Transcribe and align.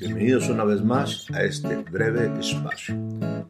Bienvenidos 0.00 0.48
una 0.48 0.64
vez 0.64 0.82
más 0.82 1.26
a 1.34 1.42
este 1.42 1.76
breve 1.76 2.32
espacio. 2.40 2.96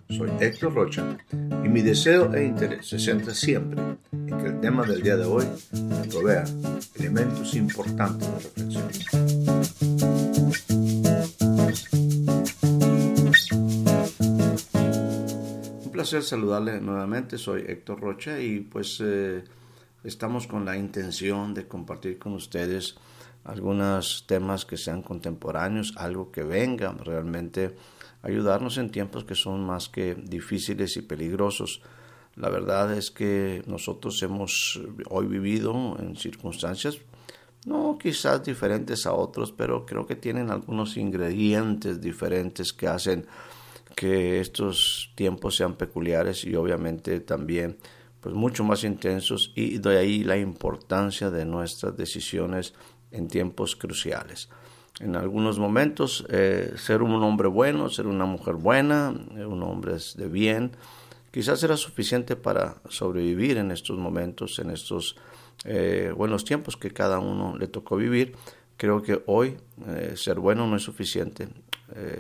Soy 0.09 0.29
Héctor 0.41 0.75
Rocha 0.75 1.17
y 1.33 1.69
mi 1.69 1.81
deseo 1.81 2.35
e 2.35 2.45
interés 2.45 2.89
se 2.89 2.99
centra 2.99 3.33
siempre 3.35 3.81
en 4.11 4.27
que 4.27 4.47
el 4.47 4.61
tema 4.61 4.85
del 4.85 5.01
día 5.01 5.17
de 5.17 5.27
hoy 5.27 5.45
me 5.75 6.09
provea 6.09 6.43
elementos 6.97 7.55
importantes 7.55 8.29
de 8.29 8.35
reflexión. 8.41 8.89
Un 15.85 15.91
placer 15.93 16.25
saludarle 16.25 16.81
nuevamente, 16.81 17.39
soy 17.39 17.65
Héctor 17.69 18.01
Rocha 18.01 18.41
y 18.41 18.59
pues 18.59 19.01
eh, 19.01 19.45
estamos 20.03 20.49
con 20.49 20.65
la 20.65 20.77
intención 20.77 21.55
de 21.55 21.69
compartir 21.69 22.19
con 22.19 22.33
ustedes 22.33 22.97
algunos 23.45 24.25
temas 24.27 24.65
que 24.65 24.77
sean 24.77 25.03
contemporáneos, 25.03 25.95
algo 25.97 26.33
que 26.33 26.43
venga 26.43 26.93
realmente 26.93 27.77
ayudarnos 28.23 28.79
en 28.79 28.91
tiempos 28.91 29.25
que 29.25 29.35
son 29.35 29.65
más 29.65 29.89
que 29.89 30.15
difíciles 30.15 30.97
y 30.97 31.03
peligrosos. 31.03 31.83
La 32.37 32.49
verdad 32.49 32.93
es 32.95 33.11
que 33.11 33.63
nosotros 33.67 34.23
hemos 34.23 34.81
hoy 35.09 35.27
vivido 35.27 35.97
en 36.01 36.17
circunstancias 36.17 36.99
no 37.65 37.97
quizás 37.99 38.45
diferentes 38.45 39.07
a 39.07 39.15
otros, 39.15 39.51
pero 39.53 39.87
creo 39.87 40.07
que 40.07 40.17
tienen 40.17 40.51
algunos 40.51 40.97
ingredientes 40.97 42.01
diferentes 42.01 42.73
que 42.73 42.89
hacen 42.89 43.27
que 43.97 44.41
estos 44.41 45.13
tiempos 45.15 45.57
sean 45.57 45.77
peculiares 45.77 46.45
y 46.45 46.55
obviamente 46.57 47.21
también 47.21 47.79
pues 48.21 48.35
mucho 48.35 48.65
más 48.65 48.85
intensos 48.85 49.53
y 49.55 49.79
de 49.79 49.99
ahí 49.99 50.25
la 50.25 50.37
importancia 50.37 51.31
de 51.31 51.45
nuestras 51.45 51.97
decisiones 51.97 52.75
en 53.15 53.29
tiempos 53.29 53.77
cruciales. 53.77 54.49
En 55.01 55.17
algunos 55.17 55.59
momentos, 55.59 56.25
eh, 56.29 56.75
ser 56.77 57.03
un 57.03 57.13
hombre 57.23 57.49
bueno, 57.49 57.89
ser 57.89 58.07
una 58.07 58.27
mujer 58.27 58.55
buena, 58.55 59.15
eh, 59.37 59.45
un 59.45 59.63
hombre 59.63 59.97
de 60.17 60.29
bien, 60.29 60.73
quizás 61.31 61.63
era 61.63 61.77
suficiente 61.77 62.37
para 62.37 62.77
sobrevivir 62.89 63.57
en 63.57 63.71
estos 63.71 63.99
momentos, 63.99 64.59
en 64.59 64.71
estos 64.71 65.17
eh, 65.65 66.13
buenos 66.17 66.45
tiempos 66.45 66.77
que 66.77 66.91
cada 66.91 67.19
uno 67.19 67.57
le 67.57 67.67
tocó 67.67 67.97
vivir. 67.97 68.37
Creo 68.77 69.03
que 69.03 69.23
hoy 69.27 69.57
ser 70.17 70.41
bueno 70.41 70.67
no 70.67 70.75
es 70.75 70.83
suficiente, 70.83 71.47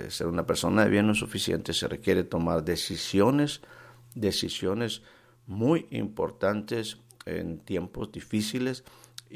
ser 0.08 0.28
una 0.28 0.46
persona 0.46 0.84
de 0.84 0.90
bien 0.90 1.04
no 1.04 1.12
es 1.12 1.18
suficiente, 1.18 1.72
se 1.72 1.88
requiere 1.88 2.22
tomar 2.22 2.64
decisiones, 2.64 3.60
decisiones 4.14 5.02
muy 5.48 5.88
importantes 5.90 6.98
en 7.26 7.58
tiempos 7.58 8.12
difíciles 8.12 8.84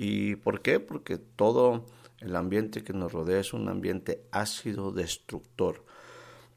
¿Y 0.00 0.36
por 0.36 0.62
qué? 0.62 0.78
Porque 0.78 1.18
todo 1.18 1.84
el 2.20 2.36
ambiente 2.36 2.84
que 2.84 2.92
nos 2.92 3.10
rodea 3.10 3.40
es 3.40 3.52
un 3.52 3.68
ambiente 3.68 4.22
ácido 4.30 4.92
destructor. 4.92 5.84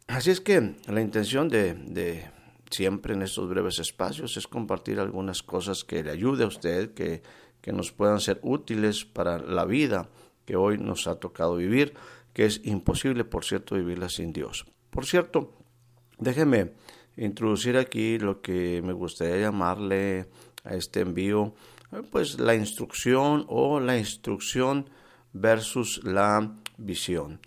Así 0.05 0.29
es 0.29 0.39
que 0.39 0.75
la 0.85 1.01
intención 1.01 1.49
de, 1.49 2.29
siempre 2.69 3.15
en 3.15 3.23
estos 3.23 3.49
breves 3.49 3.79
espacios 3.79 4.37
es 4.37 4.45
compartir 4.45 4.99
algunas 4.99 5.41
cosas 5.41 5.83
que 5.83 6.03
le 6.03 6.11
ayude 6.11 6.43
a 6.43 6.47
usted, 6.47 6.93
que, 6.93 7.23
que 7.61 7.73
nos 7.73 7.91
puedan 7.91 8.19
ser 8.19 8.39
útiles 8.43 9.05
para 9.05 9.39
la 9.39 9.65
vida 9.65 10.11
que 10.45 10.55
hoy 10.55 10.77
nos 10.77 11.07
ha 11.07 11.15
tocado 11.15 11.55
vivir, 11.55 11.95
que 12.33 12.45
es 12.45 12.61
imposible, 12.63 13.23
por 13.23 13.43
cierto, 13.43 13.73
vivirla 13.73 14.09
sin 14.09 14.33
Dios. 14.33 14.67
Por 14.91 15.07
cierto, 15.07 15.51
déjeme 16.19 16.73
introducir 17.17 17.75
aquí 17.77 18.19
lo 18.19 18.43
que 18.43 18.83
me 18.83 18.93
gustaría 18.93 19.37
llamarle 19.37 20.27
a 20.63 20.75
este 20.75 20.99
envío 20.99 21.55
pues 22.11 22.39
la 22.39 22.55
instrucción 22.55 23.45
o 23.47 23.79
la 23.79 23.97
instrucción 23.97 24.89
versus 25.33 26.03
la 26.03 26.57
visión. 26.77 27.39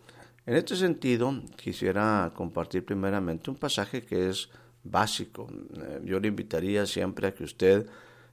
En 0.47 0.57
este 0.57 0.77
sentido, 0.77 1.43
quisiera 1.57 2.31
compartir 2.35 2.85
primeramente 2.85 3.51
un 3.51 3.57
pasaje 3.57 4.05
que 4.05 4.29
es 4.29 4.51
básico. 4.83 5.49
Eh, 5.51 6.03
yo 6.05 6.21
le 6.21 6.29
invitaría 6.29 6.85
siempre 6.85 7.29
a 7.29 7.35
que 7.35 7.45
usted 7.45 7.87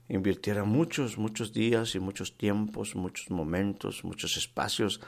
invirtiera 0.08 0.64
muchos, 0.64 1.16
muchos 1.16 1.52
días 1.54 1.94
y 1.94 2.00
muchos 2.00 2.36
tiempos, 2.36 2.94
muchos 2.94 3.30
momentos, 3.30 4.04
muchos 4.04 4.36
espacios 4.36 5.00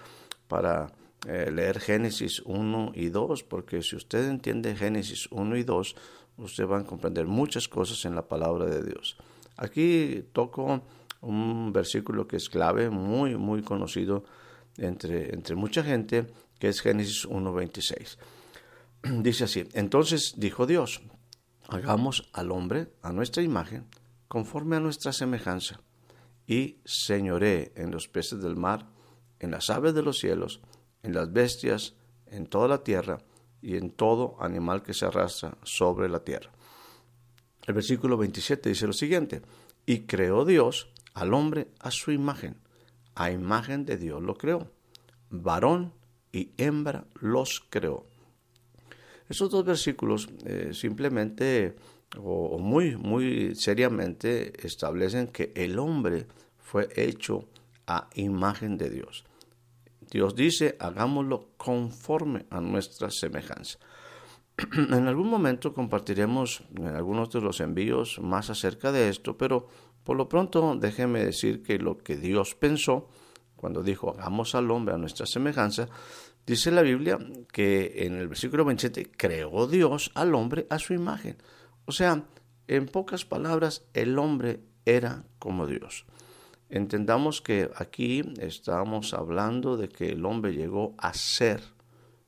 para 0.48 0.92
eh, 1.26 1.50
leer 1.50 1.78
Génesis 1.78 2.41
1 2.47 2.92
y 2.94 3.10
2, 3.10 3.42
porque 3.44 3.82
si 3.82 3.97
usted 3.97 4.28
entiende 4.28 4.75
Génesis 4.75 5.28
1 5.31 5.56
y 5.59 5.62
2, 5.62 5.97
usted 6.38 6.66
va 6.66 6.78
a 6.78 6.84
comprender 6.84 7.26
muchas 7.26 7.69
cosas 7.69 8.04
en 8.06 8.15
la 8.15 8.26
palabra 8.26 8.65
de 8.65 8.82
Dios. 8.82 9.19
Aquí 9.56 10.25
toco 10.32 10.82
un 11.20 11.72
versículo 11.72 12.26
que 12.26 12.37
es 12.37 12.48
clave, 12.48 12.91
muy, 12.91 13.37
muy 13.37 13.62
conocido 13.62 14.25
entre, 14.76 15.34
entre 15.34 15.54
mucha 15.54 15.82
gente, 15.82 16.26
que 16.59 16.69
es 16.69 16.81
Génesis 16.81 17.26
1.26. 17.26 18.19
Dice 19.22 19.44
así, 19.44 19.69
entonces 19.72 20.34
dijo 20.37 20.66
Dios, 20.66 21.03
hagamos 21.69 22.28
al 22.32 22.50
hombre 22.50 22.92
a 23.03 23.12
nuestra 23.12 23.42
imagen, 23.42 23.87
conforme 24.28 24.76
a 24.76 24.81
nuestra 24.81 25.12
semejanza, 25.12 25.81
y 26.47 26.78
señoré 26.84 27.72
en 27.76 27.91
los 27.91 28.09
peces 28.09 28.42
del 28.42 28.56
mar, 28.56 28.86
en 29.38 29.50
las 29.50 29.71
aves 29.71 29.94
de 29.94 30.03
los 30.03 30.19
cielos, 30.19 30.60
en 31.03 31.15
las 31.15 31.32
bestias, 31.32 31.94
en 32.26 32.47
toda 32.47 32.69
la 32.69 32.82
tierra, 32.82 33.19
y 33.65 33.78
en 33.78 33.91
todo 33.91 34.36
animal 34.41 34.82
que 34.82 34.92
se 34.92 35.06
arrastra 35.06 35.56
sobre 35.62 36.10
la 36.10 36.22
tierra. 36.22 36.50
El 37.66 37.75
versículo 37.75 38.16
27 38.16 38.69
dice 38.69 38.86
lo 38.86 38.92
siguiente, 38.92 39.42
y 39.86 40.00
creó 40.00 40.44
Dios 40.44 40.88
al 41.14 41.32
hombre 41.32 41.69
a 41.80 41.91
su 41.91 42.10
imagen, 42.10 42.56
a 43.14 43.30
imagen 43.30 43.86
de 43.86 43.97
Dios 43.97 44.22
lo 44.22 44.34
creó, 44.34 44.70
varón 45.30 45.92
y 46.32 46.50
hembra 46.56 47.06
los 47.20 47.64
creó. 47.70 48.06
Esos 49.28 49.50
dos 49.50 49.64
versículos 49.64 50.28
eh, 50.44 50.70
simplemente 50.74 51.76
o, 52.19 52.58
muy, 52.58 52.97
muy 52.97 53.54
seriamente 53.54 54.53
establecen 54.66 55.28
que 55.28 55.53
el 55.54 55.78
hombre 55.78 56.26
fue 56.58 56.88
hecho 56.97 57.48
a 57.86 58.08
imagen 58.14 58.76
de 58.76 58.91
Dios. 58.91 59.24
Dios 60.10 60.34
dice, 60.34 60.76
hagámoslo 60.78 61.48
conforme 61.56 62.47
a 62.50 62.60
nuestra 62.60 63.10
semejanza. 63.10 63.78
en 64.76 65.09
algún 65.09 65.28
momento 65.28 65.75
compartiremos 65.75 66.62
en 66.76 66.88
algunos 66.88 67.31
de 67.31 67.41
los 67.41 67.60
envíos 67.60 68.20
más 68.20 68.50
acerca 68.50 68.92
de 68.92 69.09
esto, 69.09 69.37
pero 69.37 69.66
por 70.04 70.16
lo 70.16 70.28
pronto 70.28 70.76
déjeme 70.76 71.25
decir 71.25 71.62
que 71.62 71.78
lo 71.78 71.98
que 71.98 72.16
Dios 72.16 72.54
pensó 72.54 73.09
cuando 73.56 73.82
dijo 73.82 74.10
hagamos 74.10 74.54
al 74.54 74.70
hombre 74.70 74.94
a 74.94 74.98
nuestra 74.98 75.26
semejanza, 75.26 75.88
dice 76.47 76.70
la 76.70 76.82
Biblia 76.82 77.19
que 77.53 78.04
en 78.06 78.16
el 78.16 78.28
versículo 78.28 78.65
27 78.65 79.10
creó 79.16 79.66
Dios 79.66 80.12
al 80.15 80.34
hombre 80.34 80.66
a 80.71 80.78
su 80.78 80.92
imagen. 80.92 81.38
O 81.86 81.92
sea, 81.92 82.25
en 82.66 82.86
pocas 82.86 83.25
palabras, 83.25 83.86
el 83.92 84.19
hombre 84.19 84.60
era 84.84 85.25
como 85.38 85.66
Dios. 85.66 86.06
Entendamos 86.69 87.42
que 87.42 87.71
aquí 87.76 88.22
estamos 88.38 89.15
hablando 89.15 89.76
de 89.76 89.88
que 89.88 90.10
el 90.10 90.25
hombre 90.25 90.54
llegó 90.54 90.94
a 90.98 91.12
ser, 91.15 91.62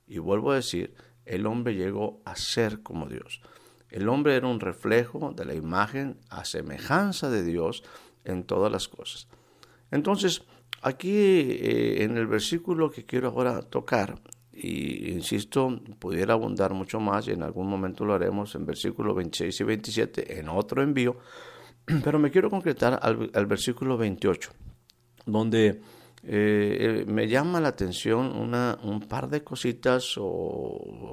y 0.06 0.19
vuelvo 0.19 0.53
a 0.53 0.56
decir, 0.56 0.94
el 1.26 1.47
hombre 1.47 1.75
llegó 1.75 2.20
a 2.25 2.37
ser 2.37 2.82
como 2.82 3.09
Dios. 3.09 3.42
El 3.91 4.09
hombre 4.09 4.37
era 4.37 4.48
un 4.48 4.60
reflejo 4.60 5.32
de 5.37 5.44
la 5.44 5.54
imagen 5.54 6.19
a 6.31 6.44
semejanza 6.44 7.31
de 7.31 7.44
Dios 7.44 7.84
en 8.25 8.44
todas 8.44 8.72
las 8.72 8.88
cosas. 8.88 9.28
Entonces, 9.91 10.42
aquí 10.82 11.10
eh, 11.10 12.03
en 12.04 12.16
el 12.16 12.26
versículo 12.26 12.91
que 12.91 13.04
quiero 13.04 13.28
ahora 13.28 13.62
tocar, 13.62 14.20
y 14.53 15.10
insisto, 15.10 15.81
pudiera 15.98 16.32
abundar 16.32 16.72
mucho 16.72 16.98
más 16.98 17.28
y 17.28 17.32
en 17.32 17.43
algún 17.43 17.69
momento 17.69 18.04
lo 18.04 18.14
haremos 18.14 18.54
en 18.54 18.64
versículos 18.64 19.14
26 19.14 19.60
y 19.60 19.64
27 19.64 20.38
en 20.38 20.48
otro 20.48 20.82
envío, 20.82 21.19
pero 22.04 22.19
me 22.19 22.31
quiero 22.31 22.48
concretar 22.48 22.98
al, 23.03 23.47
versículo 23.47 23.98
28, 23.98 24.50
donde 25.26 25.81
eh, 26.28 26.76
eh, 26.81 27.04
me 27.06 27.28
llama 27.28 27.60
la 27.60 27.69
atención 27.69 28.26
un 28.37 29.00
par 29.08 29.28
de 29.28 29.44
cositas 29.44 30.14
o 30.19 30.25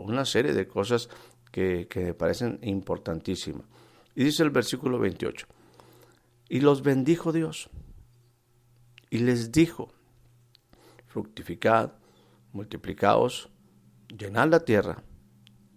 una 0.04 0.26
serie 0.26 0.54
de 0.54 0.68
cosas 0.68 1.08
que, 1.52 1.88
me 1.96 2.16
parecen 2.16 2.60
importantísimas. 2.64 3.68
Y 4.16 4.24
dice 4.24 4.42
el 4.42 4.50
versículo 4.50 4.98
28, 4.98 5.46
y 6.50 6.62
los 6.62 6.82
bendijo 6.82 7.32
Dios, 7.32 7.70
y 9.12 9.20
les 9.20 9.52
dijo, 9.52 9.94
fructificad, 11.06 11.94
multiplicaos, 12.52 13.50
llenad 14.08 14.50
la 14.50 14.62
tierra, 14.62 15.04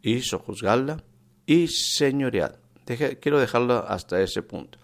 y 0.01 0.23
sojuzgadla, 0.23 1.05
y 1.45 1.69
señoread. 1.69 2.55
quiero 3.21 3.39
dejarlo 3.39 3.87
hasta 3.87 4.23
ese 4.23 4.43
punto. 4.43 4.79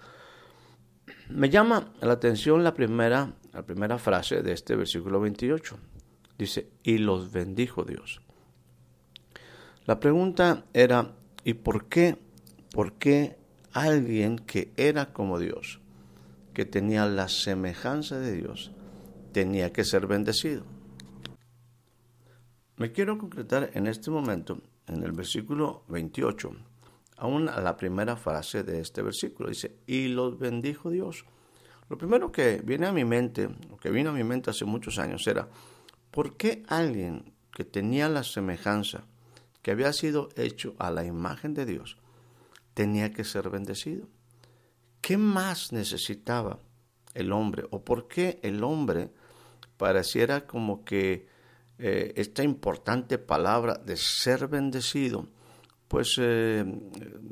Me 1.30 1.48
llama 1.48 1.94
la 2.02 2.12
atención 2.12 2.62
la 2.62 2.74
primera, 2.74 3.32
la 3.52 3.62
primera 3.62 3.98
frase 3.98 4.42
de 4.42 4.52
este 4.52 4.76
versículo 4.76 5.20
28. 5.20 5.76
Dice, 6.38 6.68
y 6.82 6.98
los 6.98 7.32
bendijo 7.32 7.84
Dios. 7.84 8.22
La 9.84 10.00
pregunta 10.00 10.64
era, 10.72 11.14
¿y 11.44 11.54
por 11.54 11.86
qué? 11.88 12.16
¿Por 12.72 12.94
qué 12.94 13.36
alguien 13.72 14.38
que 14.38 14.72
era 14.76 15.12
como 15.12 15.38
Dios, 15.38 15.80
que 16.54 16.64
tenía 16.64 17.06
la 17.06 17.28
semejanza 17.28 18.18
de 18.18 18.32
Dios, 18.32 18.72
tenía 19.32 19.72
que 19.72 19.84
ser 19.84 20.06
bendecido? 20.06 20.64
Me 22.76 22.92
quiero 22.92 23.18
concretar 23.18 23.70
en 23.74 23.86
este 23.86 24.10
momento 24.10 24.58
en 24.86 25.02
el 25.02 25.12
versículo 25.12 25.84
28, 25.88 26.50
aún 27.16 27.48
a 27.48 27.60
la 27.60 27.76
primera 27.76 28.16
frase 28.16 28.62
de 28.62 28.80
este 28.80 29.02
versículo. 29.02 29.50
Dice, 29.50 29.76
y 29.86 30.08
los 30.08 30.38
bendijo 30.38 30.90
Dios. 30.90 31.24
Lo 31.92 31.98
primero 31.98 32.32
que 32.32 32.62
viene 32.64 32.86
a 32.86 32.92
mi 32.92 33.04
mente, 33.04 33.50
lo 33.68 33.76
que 33.76 33.90
vino 33.90 34.08
a 34.08 34.12
mi 34.14 34.24
mente 34.24 34.48
hace 34.48 34.64
muchos 34.64 34.98
años 34.98 35.26
era, 35.26 35.50
¿por 36.10 36.38
qué 36.38 36.62
alguien 36.68 37.34
que 37.52 37.64
tenía 37.64 38.08
la 38.08 38.24
semejanza, 38.24 39.04
que 39.60 39.72
había 39.72 39.92
sido 39.92 40.30
hecho 40.36 40.74
a 40.78 40.90
la 40.90 41.04
imagen 41.04 41.52
de 41.52 41.66
Dios, 41.66 41.98
tenía 42.72 43.12
que 43.12 43.24
ser 43.24 43.50
bendecido? 43.50 44.08
¿Qué 45.02 45.18
más 45.18 45.70
necesitaba 45.72 46.60
el 47.12 47.30
hombre? 47.30 47.64
¿O 47.70 47.84
por 47.84 48.08
qué 48.08 48.40
el 48.42 48.64
hombre 48.64 49.10
pareciera 49.76 50.46
como 50.46 50.86
que 50.86 51.26
eh, 51.76 52.14
esta 52.16 52.42
importante 52.42 53.18
palabra 53.18 53.74
de 53.74 53.98
ser 53.98 54.48
bendecido, 54.48 55.28
pues 55.88 56.16
eh, 56.18 56.64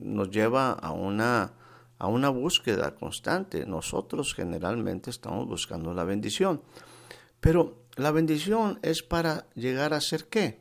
nos 0.00 0.28
lleva 0.28 0.72
a 0.72 0.92
una, 0.92 1.54
a 2.00 2.08
una 2.08 2.30
búsqueda 2.30 2.94
constante. 2.96 3.66
Nosotros 3.66 4.34
generalmente 4.34 5.10
estamos 5.10 5.46
buscando 5.46 5.94
la 5.94 6.02
bendición. 6.02 6.62
Pero 7.40 7.84
la 7.96 8.10
bendición 8.10 8.80
es 8.82 9.02
para 9.02 9.46
llegar 9.54 9.92
a 9.92 10.00
ser 10.00 10.26
qué? 10.28 10.60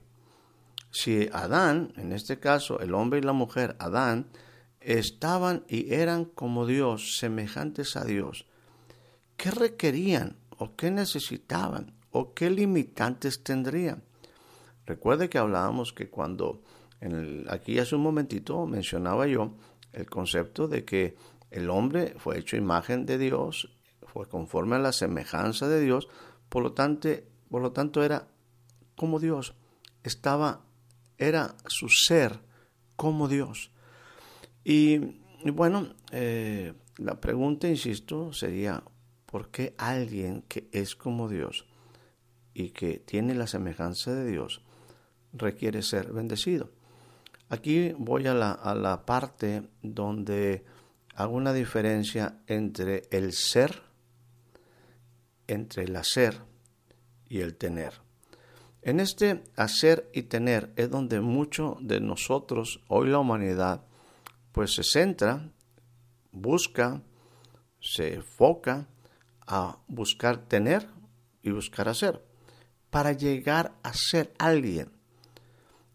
Si 0.92 1.30
Adán, 1.32 1.94
en 1.96 2.12
este 2.12 2.40
caso 2.40 2.80
el 2.82 2.94
hombre 2.94 3.20
y 3.20 3.24
la 3.24 3.34
mujer, 3.34 3.78
Adán, 3.80 4.28
estaban 4.82 5.64
y 5.70 5.94
eran 5.94 6.26
como 6.26 6.66
Dios, 6.66 7.18
semejantes 7.18 7.96
a 7.96 8.04
Dios, 8.04 8.46
¿qué 9.38 9.52
requerían 9.52 10.36
o 10.58 10.76
qué 10.76 10.92
necesitaban 10.92 11.96
o 12.12 12.34
qué 12.34 12.50
limitantes 12.50 13.44
tendrían? 13.44 14.04
Recuerde 14.86 15.30
que 15.30 15.38
hablábamos 15.38 15.94
que 15.94 16.10
cuando 16.10 16.64
en 17.00 17.46
aquí 17.50 17.80
hace 17.80 17.96
un 17.96 18.04
momentito 18.04 18.66
mencionaba 18.66 19.26
yo 19.26 19.56
el 19.94 20.10
concepto 20.10 20.68
de 20.68 20.86
que 20.86 21.16
el 21.52 21.70
hombre 21.70 22.16
fue 22.18 22.38
hecho 22.38 22.58
imagen 22.58 23.06
de 23.06 23.18
Dios, 23.18 23.72
fue 24.04 24.28
conforme 24.28 24.76
a 24.76 24.80
la 24.80 24.92
semejanza 24.92 25.68
de 25.68 25.82
Dios, 25.82 26.08
por 26.50 26.64
lo 26.64 26.74
tanto, 26.74 27.10
por 27.50 27.62
lo 27.62 27.72
tanto 27.72 28.04
era 28.04 28.28
como 28.96 29.20
Dios, 29.20 29.56
estaba, 30.04 30.62
era 31.18 31.56
su 31.68 31.90
ser 31.90 32.40
como 32.96 33.28
Dios. 33.28 33.72
Y, 34.64 35.00
bueno, 35.46 35.96
eh, 36.12 36.74
la 36.98 37.20
pregunta, 37.20 37.68
insisto, 37.68 38.34
sería, 38.34 38.84
¿por 39.26 39.50
qué 39.50 39.74
alguien 39.78 40.44
que 40.44 40.70
es 40.72 40.96
como 40.96 41.30
Dios 41.30 41.66
y 42.54 42.72
que 42.72 43.00
tiene 43.00 43.36
la 43.36 43.48
semejanza 43.48 44.14
de 44.14 44.30
Dios 44.30 44.62
requiere 45.34 45.82
ser 45.82 46.12
bendecido? 46.12 46.72
Aquí 47.50 47.94
voy 47.98 48.28
a 48.28 48.36
la, 48.36 49.04
parte 49.08 49.68
donde 49.82 50.64
hago 51.16 51.36
una 51.36 51.52
diferencia 51.52 52.44
entre 52.46 53.08
el 53.10 53.34
ser, 53.34 53.82
entre 55.48 55.86
el 55.86 55.96
hacer 55.96 56.38
y 57.28 57.40
el 57.40 57.56
tener. 57.56 58.02
En 58.84 59.00
este 59.00 59.44
hacer 59.56 60.12
y 60.14 60.24
tener 60.24 60.72
es 60.76 60.92
donde 60.92 61.22
mucho 61.22 61.78
de 61.82 62.00
nosotros, 62.00 62.82
hoy 62.88 63.10
la 63.10 63.18
humanidad, 63.18 63.84
pues 64.52 64.76
se 64.76 64.84
centra, 64.84 65.52
busca, 66.32 67.02
se 67.82 68.14
enfoca 68.14 68.88
a 69.48 69.80
buscar 69.88 70.38
tener 70.48 70.88
y 71.42 71.50
buscar 71.50 71.90
hacer, 71.90 72.24
para 72.92 73.14
llegar 73.14 73.74
a 73.82 73.92
ser 73.94 74.34
alguien. 74.38 74.92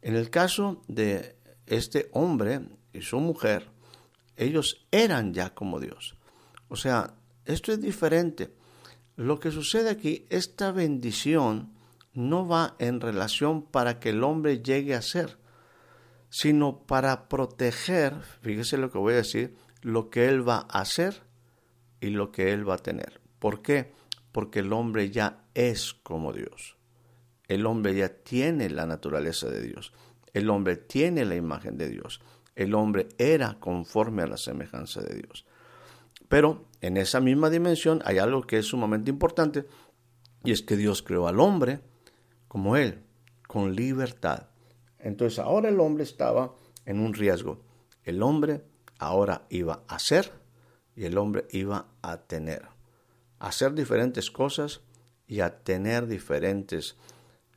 En 0.03 0.17
el 0.17 0.31
caso 0.31 0.83
de 0.89 1.37
este 1.67 2.09
hombre 2.13 2.61
y 2.93 3.03
su 3.03 3.21
mujer, 3.21 3.71
ellos 4.37 4.87
eran 4.91 5.33
ya 5.35 5.55
como 5.55 5.81
Dios. 5.81 6.17
O 6.69 6.77
sea, 6.77 7.15
esto 7.45 7.73
es 7.73 7.81
diferente. 7.81 8.55
Lo 9.17 9.39
que 9.39 9.51
sucede 9.51 9.91
aquí, 9.91 10.27
esta 10.29 10.73
bendición 10.73 11.73
no 12.15 12.47
va 12.47 12.75
en 12.79 13.01
relación 13.01 13.63
para 13.63 14.01
que 14.01 14.11
el 14.11 14.25
hombre 14.25 14.63
llegue 14.63 14.95
a 14.95 15.03
ser, 15.03 15.39
sino 16.31 16.85
para 16.87 17.29
proteger, 17.29 18.21
fíjese 18.41 18.77
lo 18.77 18.91
que 18.91 18.99
voy 18.99 19.15
a 19.15 19.19
decir, 19.19 19.57
lo 19.83 20.11
que 20.11 20.27
él 20.27 20.49
va 20.49 20.67
a 20.69 20.81
hacer 20.81 21.23
y 22.01 22.09
lo 22.09 22.33
que 22.33 22.53
él 22.53 22.69
va 22.69 22.75
a 22.75 22.79
tener. 22.79 23.21
¿Por 23.39 23.63
qué? 23.63 23.93
Porque 24.33 24.61
el 24.61 24.73
hombre 24.73 25.11
ya 25.11 25.45
es 25.55 25.95
como 25.95 26.33
Dios. 26.33 26.77
El 27.47 27.67
hombre 27.67 27.95
ya 27.95 28.09
tiene 28.09 28.71
la 28.71 28.87
naturaleza 28.87 29.49
de 29.49 29.63
Dios. 29.63 29.93
El 30.35 30.51
hombre 30.51 30.77
tiene 30.77 31.25
la 31.25 31.37
imagen 31.37 31.79
de 31.79 31.89
Dios. 31.89 32.21
El 32.55 32.75
hombre 32.75 33.09
era 33.17 33.59
conforme 33.59 34.23
a 34.23 34.27
la 34.27 34.37
semejanza 34.37 35.01
de 35.01 35.23
Dios. 35.23 35.47
Pero 36.29 36.67
en 36.81 36.97
esa 36.97 37.21
misma 37.21 37.49
dimensión 37.49 38.03
hay 38.05 38.19
algo 38.19 38.43
que 38.43 38.59
es 38.59 38.67
sumamente 38.67 39.11
importante 39.11 39.67
y 40.43 40.53
es 40.53 40.63
que 40.63 40.77
Dios 40.77 41.03
creó 41.03 41.29
al 41.29 41.41
hombre 41.41 41.81
como 42.49 42.77
él, 42.77 43.03
con 43.47 43.75
libertad. 43.75 44.49
Entonces 44.99 45.39
ahora 45.39 45.69
el 45.69 45.81
hombre 45.81 46.05
estaba 46.05 46.55
en 46.85 47.01
un 47.01 47.15
riesgo. 47.15 47.63
El 48.03 48.23
hombre 48.23 48.65
ahora 48.99 49.47
iba 49.51 49.85
a 49.87 49.99
ser 49.99 50.33
y 50.97 51.05
el 51.05 51.17
hombre 51.19 51.47
iba 51.51 51.87
a 52.03 52.19
tener. 52.23 52.63
A 53.39 53.49
hacer 53.49 53.75
diferentes 53.75 54.31
cosas 54.31 54.81
y 55.27 55.41
a 55.41 55.63
tener 55.63 56.07
diferentes 56.07 56.97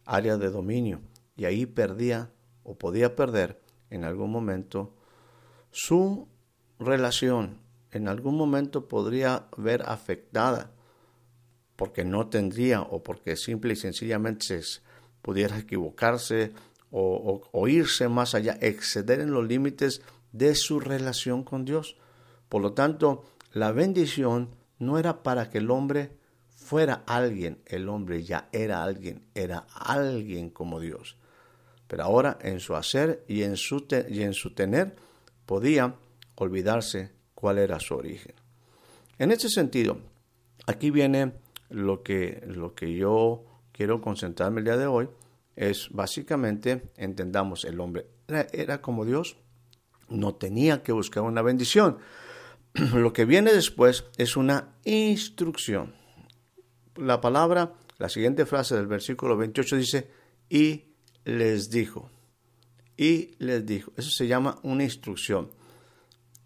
áreas 0.06 0.40
de 0.40 0.50
dominio. 0.50 1.02
Y 1.36 1.46
ahí 1.46 1.66
perdía 1.66 2.32
o 2.68 2.78
podía 2.78 3.16
perder 3.16 3.62
en 3.90 4.04
algún 4.04 4.30
momento 4.30 4.94
su 5.72 6.28
relación. 6.80 7.60
En 7.92 8.10
algún 8.10 8.36
momento 8.36 8.88
podría 8.88 9.48
ver 9.56 9.84
afectada 9.86 10.72
porque 11.78 12.04
no 12.04 12.28
tendría 12.28 12.82
o 12.82 13.02
porque 13.04 13.38
simple 13.38 13.74
y 13.74 13.78
sencillamente 13.78 14.60
pudiera 15.22 15.58
equivocarse 15.58 16.52
o, 16.92 17.68
irse 17.68 18.08
más 18.08 18.36
allá, 18.36 18.58
exceder 18.62 19.20
en 19.20 19.32
los 19.32 19.48
límites 19.48 20.02
de 20.32 20.56
su 20.56 20.80
relación 20.80 21.44
con 21.44 21.64
Dios. 21.66 21.98
Por 22.50 22.62
lo 22.62 22.74
tanto, 22.74 23.24
la 23.54 23.72
bendición 23.72 24.56
no 24.80 24.98
era 24.98 25.24
para 25.24 25.50
que 25.50 25.60
el 25.60 25.72
hombre 25.72 26.12
fuera 26.50 27.04
alguien, 27.06 27.62
el 27.66 27.88
hombre 27.88 28.24
ya 28.24 28.50
era 28.52 28.84
alguien, 28.84 29.26
era 29.36 29.68
alguien 29.74 30.50
como 30.50 30.80
Dios. 30.80 31.18
Pero 31.88 32.04
ahora 32.04 32.38
en 32.42 32.60
su 32.60 32.76
hacer 32.76 33.24
y 33.28 33.44
en 33.44 33.58
su, 33.58 33.86
y 34.10 34.22
en 34.22 34.34
su 34.34 34.54
tener 34.54 34.96
podía 35.46 35.96
olvidarse 36.36 37.12
cuál 37.34 37.58
era 37.58 37.80
su 37.80 37.96
origen. 37.96 38.36
En 39.18 39.32
este 39.32 39.50
sentido, 39.50 39.98
aquí 40.66 40.92
viene 40.92 41.34
lo 41.70 42.04
que, 42.04 42.44
lo 42.46 42.76
que 42.76 42.94
yo 42.94 43.46
quiero 43.72 44.02
concentrarme 44.02 44.60
el 44.60 44.66
día 44.66 44.78
de 44.78 44.88
hoy, 44.88 45.10
es 45.56 45.90
básicamente, 45.92 46.92
entendamos, 46.98 47.66
el 47.66 47.80
hombre 47.80 48.06
era, 48.28 48.82
como 48.82 49.06
Dios, 49.06 49.38
no 50.10 50.36
tenía 50.36 50.84
que 50.84 50.92
buscar 50.92 51.24
una 51.24 51.42
bendición. 51.42 51.98
Lo 52.94 53.14
que 53.14 53.26
viene 53.26 53.54
después 53.54 54.06
es 54.18 54.38
una 54.38 54.76
instrucción. 54.84 55.96
La 56.96 57.22
palabra, 57.22 57.74
la 57.98 58.10
siguiente 58.10 58.46
frase 58.46 58.76
del 58.76 58.88
versículo 58.88 59.38
28 59.38 59.78
dice, 59.78 60.12
y 60.50 60.94
les 61.28 61.70
dijo, 61.70 62.10
y 62.96 63.36
les 63.38 63.66
dijo, 63.66 63.92
eso 63.98 64.10
se 64.10 64.28
llama 64.28 64.60
una 64.64 64.86
instrucción. 64.86 65.52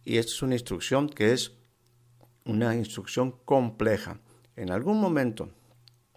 Y 0.03 0.17
esta 0.17 0.31
es 0.31 0.41
una 0.41 0.55
instrucción 0.55 1.07
que 1.07 1.33
es 1.33 1.53
una 2.45 2.75
instrucción 2.75 3.35
compleja. 3.45 4.19
En 4.55 4.71
algún 4.71 4.99
momento, 4.99 5.51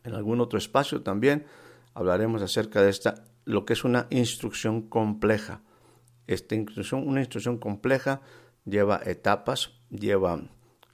en 0.02 0.14
algún 0.14 0.40
otro 0.40 0.58
espacio 0.58 1.02
también, 1.02 1.44
hablaremos 1.92 2.40
acerca 2.40 2.80
de 2.80 2.88
esta, 2.88 3.26
lo 3.44 3.66
que 3.66 3.74
es 3.74 3.84
una 3.84 4.06
instrucción 4.08 4.88
compleja. 4.88 5.60
Esta 6.26 6.54
instrucción, 6.54 7.06
una 7.06 7.20
instrucción 7.20 7.58
compleja 7.58 8.22
lleva 8.64 8.98
etapas, 9.04 9.72
lleva 9.90 10.42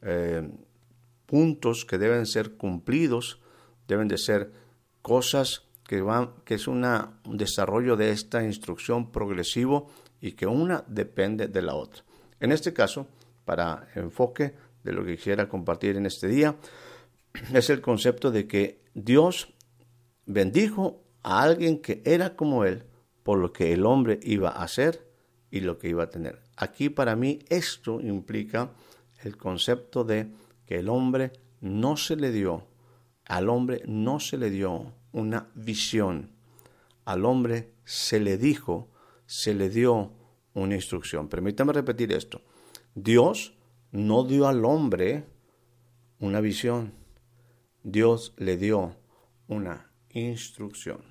eh, 0.03 0.51
puntos 1.27 1.85
que 1.85 1.99
deben 1.99 2.27
ser 2.27 2.57
cumplidos, 2.57 3.41
deben 3.87 4.09
de 4.09 4.19
ser 4.19 4.53
cosas 5.03 5.70
que 6.45 6.55
es 6.55 6.69
un 6.69 6.87
desarrollo 7.25 7.97
de 7.97 8.11
esta 8.13 8.45
instrucción 8.45 9.11
progresivo 9.11 9.91
y 10.21 10.33
que 10.33 10.47
una 10.47 10.85
depende 10.87 11.49
de 11.49 11.63
la 11.63 11.75
otra. 11.75 12.05
En 12.39 12.53
este 12.53 12.73
caso, 12.73 13.09
para 13.45 13.89
enfoque 13.97 14.55
de 14.85 14.93
lo 14.93 15.05
que 15.05 15.17
quisiera 15.17 15.49
compartir 15.49 15.97
en 15.97 16.07
este 16.07 16.29
día, 16.29 16.55
es 17.53 17.71
el 17.71 17.81
concepto 17.81 18.31
de 18.31 18.47
que 18.47 18.83
Dios 18.95 19.53
bendijo 20.27 21.03
a 21.25 21.43
alguien 21.43 21.81
que 21.81 22.03
era 22.05 22.37
como 22.37 22.65
él 22.65 22.85
por 23.25 23.39
lo 23.39 23.53
que 23.53 23.73
el 23.73 23.85
hombre 23.85 24.21
iba 24.23 24.51
a 24.51 24.63
hacer 24.63 25.05
y 25.51 25.61
lo 25.61 25.77
que 25.77 25.89
iba 25.89 26.05
a 26.05 26.11
tener. 26.11 26.41
Aquí 26.57 26.89
para 26.89 27.17
mí 27.17 27.41
esto 27.49 28.01
implica 28.01 28.71
el 29.25 29.37
concepto 29.37 30.05
de 30.05 30.29
que 30.67 30.79
el 30.79 30.89
hombre 30.89 31.33
no 31.61 31.97
se 31.97 32.15
le 32.15 32.31
dio, 32.31 32.65
al 33.27 33.49
hombre 33.49 33.83
no 33.87 34.21
se 34.21 34.39
le 34.39 34.51
dio 34.51 34.93
una 35.13 35.51
visión, 35.55 36.31
al 37.05 37.25
hombre 37.25 37.73
se 37.85 38.21
le 38.21 38.39
dijo, 38.39 38.91
se 39.27 39.55
le 39.55 39.71
dio 39.71 40.13
una 40.55 40.75
instrucción. 40.75 41.29
Permítame 41.29 41.73
repetir 41.73 42.13
esto. 42.13 42.43
Dios 42.95 43.55
no 43.93 44.25
dio 44.25 44.47
al 44.47 44.65
hombre 44.65 45.25
una 46.19 46.41
visión. 46.41 46.93
Dios 47.83 48.35
le 48.37 48.57
dio 48.57 48.97
una 49.49 49.91
instrucción. 50.11 51.03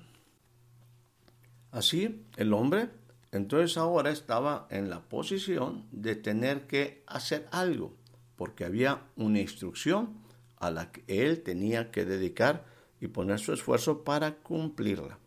Así, 1.70 2.26
el 2.36 2.52
hombre 2.52 2.90
entonces 3.32 3.76
ahora 3.76 4.10
estaba 4.10 4.66
en 4.70 4.90
la 4.90 5.08
posición 5.08 5.86
de 5.92 6.16
tener 6.16 6.66
que 6.66 7.04
hacer 7.06 7.46
algo, 7.52 7.96
porque 8.36 8.64
había 8.64 9.06
una 9.16 9.40
instrucción 9.40 10.20
a 10.56 10.70
la 10.70 10.90
que 10.90 11.04
él 11.06 11.42
tenía 11.42 11.90
que 11.90 12.04
dedicar 12.04 12.64
y 13.00 13.08
poner 13.08 13.38
su 13.38 13.52
esfuerzo 13.52 14.04
para 14.04 14.36
cumplirla. 14.36 15.18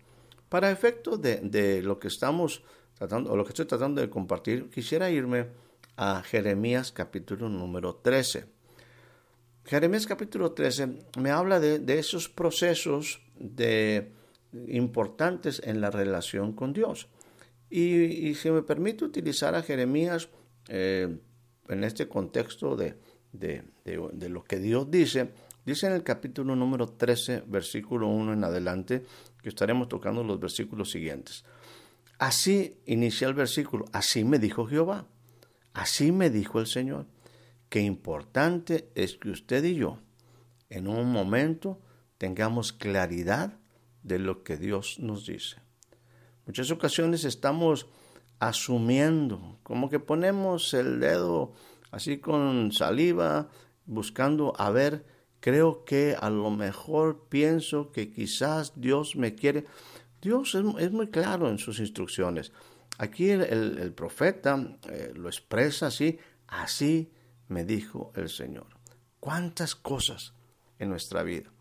Para 0.50 0.72
efecto 0.72 1.18
de, 1.18 1.82
lo 1.82 2.00
que 2.00 2.08
estamos 2.08 2.64
tratando, 2.96 3.32
o 3.32 3.36
lo 3.36 3.44
que 3.44 3.50
estoy 3.50 3.66
tratando 3.66 4.02
de 4.02 4.10
compartir, 4.10 4.70
quisiera 4.70 5.10
irme 5.10 5.48
a 5.98 6.22
Jeremías 6.24 6.92
capítulo 6.92 7.50
número 7.50 7.96
13. 7.96 8.46
Jeremías 9.66 10.06
capítulo 10.06 10.52
13 10.52 10.90
me 11.20 11.32
habla 11.32 11.60
de, 11.60 11.98
esos 11.98 12.30
procesos 12.30 13.22
de, 13.36 14.12
importantes 14.68 15.62
en 15.64 15.82
la 15.82 15.90
relación 15.90 16.54
con 16.54 16.74
Dios. 16.74 17.08
Y, 17.70 18.36
si 18.36 18.52
me 18.52 18.62
permite 18.62 19.04
utilizar 19.04 19.56
a 19.56 19.64
Jeremías 19.64 20.30
eh, 20.68 21.18
en 21.68 21.84
este 21.84 22.08
contexto 22.08 22.76
de, 22.76 22.96
de, 23.32 24.30
lo 24.30 24.44
que 24.44 24.60
Dios 24.60 24.90
dice, 24.90 25.32
dice 25.66 25.88
en 25.88 25.94
el 25.94 26.04
capítulo 26.04 26.56
número 26.56 26.88
13, 26.88 27.44
versículo 27.48 28.08
1 28.08 28.34
en 28.34 28.44
adelante, 28.44 29.06
que 29.42 29.50
estaremos 29.50 29.90
tocando 29.90 30.24
los 30.24 30.40
versículos 30.40 30.92
siguientes. 30.92 31.44
Así 32.20 32.78
inicia 32.86 33.28
el 33.28 33.34
versículo, 33.34 33.86
así 33.92 34.24
me 34.24 34.40
dijo 34.40 34.66
Jehová, 34.66 35.08
así 35.74 36.12
me 36.12 36.30
dijo 36.30 36.60
el 36.60 36.68
Señor, 36.68 37.06
que 37.70 37.82
importante 37.82 38.90
es 38.96 39.16
que 39.16 39.30
usted 39.30 39.64
y 39.64 39.76
yo 39.76 40.00
en 40.70 40.88
un 40.88 41.12
momento 41.12 41.82
tengamos 42.18 42.72
claridad 42.72 43.58
de 44.04 44.20
lo 44.20 44.44
que 44.44 44.58
Dios 44.58 45.00
nos 45.00 45.26
dice. 45.26 45.58
Muchas 46.46 46.72
ocasiones 46.72 47.24
estamos 47.24 47.88
asumiendo, 48.40 49.60
como 49.64 49.90
que 49.90 50.00
ponemos 50.00 50.74
el 50.74 51.00
dedo 51.00 51.54
así 51.92 52.18
con 52.18 52.72
saliva, 52.72 53.50
buscando 53.86 54.54
a 54.58 54.70
ver, 54.72 55.06
creo 55.44 55.84
que 55.84 56.16
a 56.18 56.30
lo 56.30 56.50
mejor 56.52 57.26
pienso 57.28 57.92
que 57.92 58.10
quizás 58.10 58.72
Dios 58.78 59.18
me 59.18 59.36
quiere. 59.36 59.66
Dios 60.22 60.56
es, 60.56 60.92
muy 60.94 61.10
claro 61.10 61.50
en 61.50 61.58
sus 61.58 61.82
instrucciones. 61.82 62.54
Aquí 62.98 63.30
el, 63.30 63.92
profeta 63.92 64.78
eh, 64.90 65.12
lo 65.14 65.28
expresa 65.28 65.88
así, 65.88 66.18
así 66.48 67.12
me 67.50 67.66
dijo 67.66 68.14
el 68.16 68.30
Señor. 68.30 68.68
¿Cuántas 69.20 69.76
cosas 69.76 70.34
en 70.80 70.88
nuestra 70.88 71.24
vida? 71.24 71.52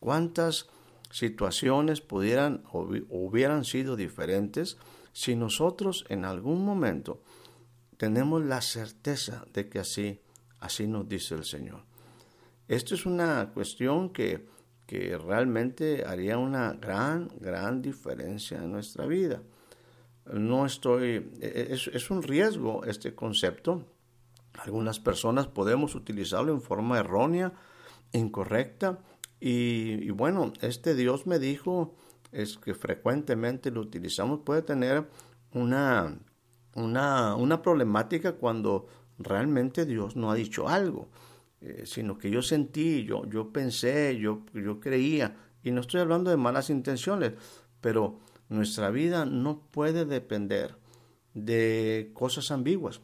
¿Cuántas 0.00 0.70
situaciones 1.10 2.00
pudieran 2.00 2.64
o 2.72 2.88
hubieran 3.10 3.66
sido 3.66 3.96
diferentes 3.96 4.78
si 5.12 5.36
nosotros 5.36 6.06
en 6.08 6.24
algún 6.24 6.64
momento 6.64 7.20
tenemos 7.98 8.42
la 8.42 8.62
certeza 8.62 9.44
de 9.52 9.68
que 9.68 9.80
así, 9.80 10.22
así 10.58 10.86
nos 10.86 11.06
dice 11.06 11.34
el 11.34 11.44
Señor. 11.44 11.85
Esto 12.68 12.94
es 12.94 13.06
una 13.06 13.50
cuestión 13.52 14.10
que, 14.10 14.46
que 14.86 15.16
realmente 15.18 16.04
haría 16.04 16.38
una 16.38 16.72
gran, 16.72 17.28
gran 17.40 17.82
diferencia 17.82 18.58
en 18.58 18.72
nuestra 18.72 19.06
vida. 19.06 19.42
No 20.32 20.66
estoy, 20.66 21.30
e, 21.40 21.46
e, 21.46 21.74
es, 21.74 21.88
es 21.88 22.10
un 22.10 22.22
riesgo 22.22 22.84
este 22.84 23.14
concepto. 23.14 23.84
Algunas 24.54 24.98
personas 24.98 25.46
podemos 25.46 25.94
utilizarlo 25.94 26.52
en 26.52 26.62
forma 26.62 26.98
errónea, 26.98 27.52
incorrecta, 28.12 28.98
y, 29.40 30.10
bueno, 30.10 30.52
este 30.60 30.94
Dios 30.94 31.26
me 31.26 31.38
dijo 31.38 31.94
es 32.32 32.58
que 32.58 32.74
frecuentemente 32.74 33.70
lo 33.70 33.80
utilizamos, 33.80 34.40
puede 34.40 34.62
tener 34.62 35.08
una, 35.52 36.18
una, 36.74 37.34
una 37.34 37.62
problemática 37.62 38.32
cuando 38.32 38.86
realmente 39.18 39.86
Dios 39.86 40.16
no 40.16 40.30
ha 40.30 40.34
dicho 40.34 40.68
algo, 40.68 41.08
eh, 41.60 41.84
sino 41.86 42.18
que 42.18 42.30
yo 42.30 42.42
sentí, 42.42 43.04
yo, 43.04 43.24
yo 43.26 43.52
pensé, 43.52 44.18
yo, 44.18 44.44
yo 44.52 44.78
creía, 44.78 45.36
y 45.62 45.70
no 45.70 45.80
estoy 45.80 46.00
hablando 46.00 46.30
de 46.30 46.36
malas 46.36 46.70
intenciones, 46.70 47.32
pero 47.80 48.20
nuestra 48.48 48.90
vida 48.90 49.24
no 49.24 49.62
puede 49.70 50.04
depender 50.04 50.76
de 51.34 52.10
cosas 52.14 52.50
ambiguas. 52.50 53.00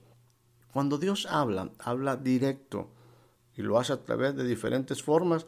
Cuando 0.72 0.98
Dios 0.98 1.26
habla, 1.26 1.70
habla 1.78 2.16
directo 2.16 2.90
y 3.56 3.62
lo 3.62 3.78
hace 3.78 3.92
a 3.92 4.02
través 4.04 4.36
de 4.36 4.44
diferentes 4.44 5.02
formas, 5.02 5.46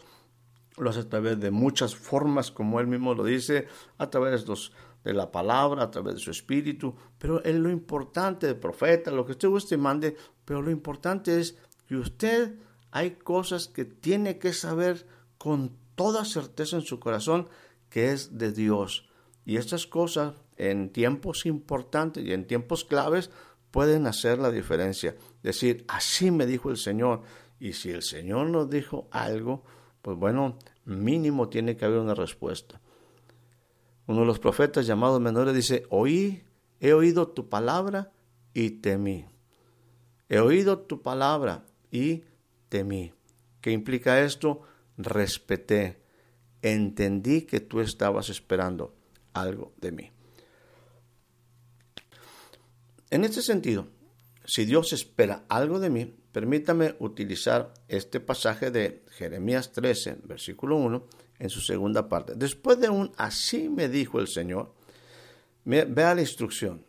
lo 0.76 0.90
hace 0.90 1.00
a 1.00 1.08
través 1.08 1.38
de 1.40 1.50
muchas 1.50 1.94
formas, 1.94 2.50
como 2.50 2.80
él 2.80 2.86
mismo 2.86 3.14
lo 3.14 3.24
dice, 3.24 3.68
a 3.98 4.10
través 4.10 4.44
de 5.04 5.14
la 5.14 5.30
palabra, 5.30 5.84
a 5.84 5.90
través 5.90 6.14
de 6.14 6.20
su 6.20 6.30
espíritu, 6.30 6.94
pero 7.18 7.40
lo 7.44 7.70
importante 7.70 8.46
del 8.46 8.56
profeta, 8.56 9.10
lo 9.10 9.24
que 9.24 9.32
usted 9.32 9.48
guste 9.48 9.76
mande, 9.76 10.16
pero 10.44 10.60
lo 10.60 10.70
importante 10.70 11.38
es 11.38 11.56
que 11.86 11.96
usted 11.96 12.54
hay 12.94 13.16
cosas 13.16 13.66
que 13.66 13.84
tiene 13.84 14.38
que 14.38 14.52
saber 14.52 15.04
con 15.36 15.76
toda 15.96 16.24
certeza 16.24 16.76
en 16.76 16.82
su 16.82 17.00
corazón 17.00 17.48
que 17.90 18.12
es 18.12 18.38
de 18.38 18.52
Dios. 18.52 19.08
Y 19.44 19.56
estas 19.56 19.88
cosas 19.88 20.34
en 20.56 20.90
tiempos 20.90 21.44
importantes 21.44 22.24
y 22.24 22.32
en 22.32 22.46
tiempos 22.46 22.84
claves 22.84 23.32
pueden 23.72 24.06
hacer 24.06 24.38
la 24.38 24.52
diferencia. 24.52 25.16
Decir, 25.42 25.84
así 25.88 26.30
me 26.30 26.46
dijo 26.46 26.70
el 26.70 26.76
Señor. 26.76 27.22
Y 27.58 27.72
si 27.72 27.90
el 27.90 28.02
Señor 28.02 28.46
nos 28.50 28.70
dijo 28.70 29.08
algo, 29.10 29.64
pues 30.00 30.16
bueno, 30.16 30.56
mínimo 30.84 31.48
tiene 31.48 31.76
que 31.76 31.86
haber 31.86 31.98
una 31.98 32.14
respuesta. 32.14 32.80
Uno 34.06 34.20
de 34.20 34.26
los 34.26 34.38
profetas 34.38 34.86
llamados 34.86 35.20
menores 35.20 35.52
dice, 35.52 35.84
oí, 35.90 36.44
he 36.78 36.92
oído 36.92 37.26
tu 37.26 37.48
palabra 37.48 38.12
y 38.52 38.70
temí. 38.70 39.26
He 40.28 40.38
oído 40.38 40.78
tu 40.78 41.02
palabra 41.02 41.64
y 41.90 42.22
temí. 42.74 43.14
¿Qué 43.60 43.70
implica 43.70 44.20
esto? 44.20 44.62
Respeté, 44.98 46.02
entendí 46.60 47.42
que 47.42 47.60
tú 47.60 47.80
estabas 47.80 48.30
esperando 48.30 48.96
algo 49.32 49.72
de 49.80 49.92
mí. 49.92 50.10
En 53.10 53.22
este 53.22 53.42
sentido, 53.42 53.86
si 54.44 54.64
Dios 54.64 54.92
espera 54.92 55.44
algo 55.48 55.78
de 55.78 55.88
mí, 55.88 56.16
permítame 56.32 56.96
utilizar 56.98 57.72
este 57.86 58.18
pasaje 58.18 58.72
de 58.72 59.04
Jeremías 59.10 59.70
13, 59.70 60.22
versículo 60.24 60.74
1, 60.74 61.06
en 61.38 61.50
su 61.50 61.60
segunda 61.60 62.08
parte. 62.08 62.32
Después 62.34 62.80
de 62.80 62.88
un 62.88 63.12
así 63.16 63.68
me 63.68 63.88
dijo 63.88 64.18
el 64.18 64.26
Señor, 64.26 64.74
vea 65.64 66.12
la 66.16 66.20
instrucción, 66.20 66.84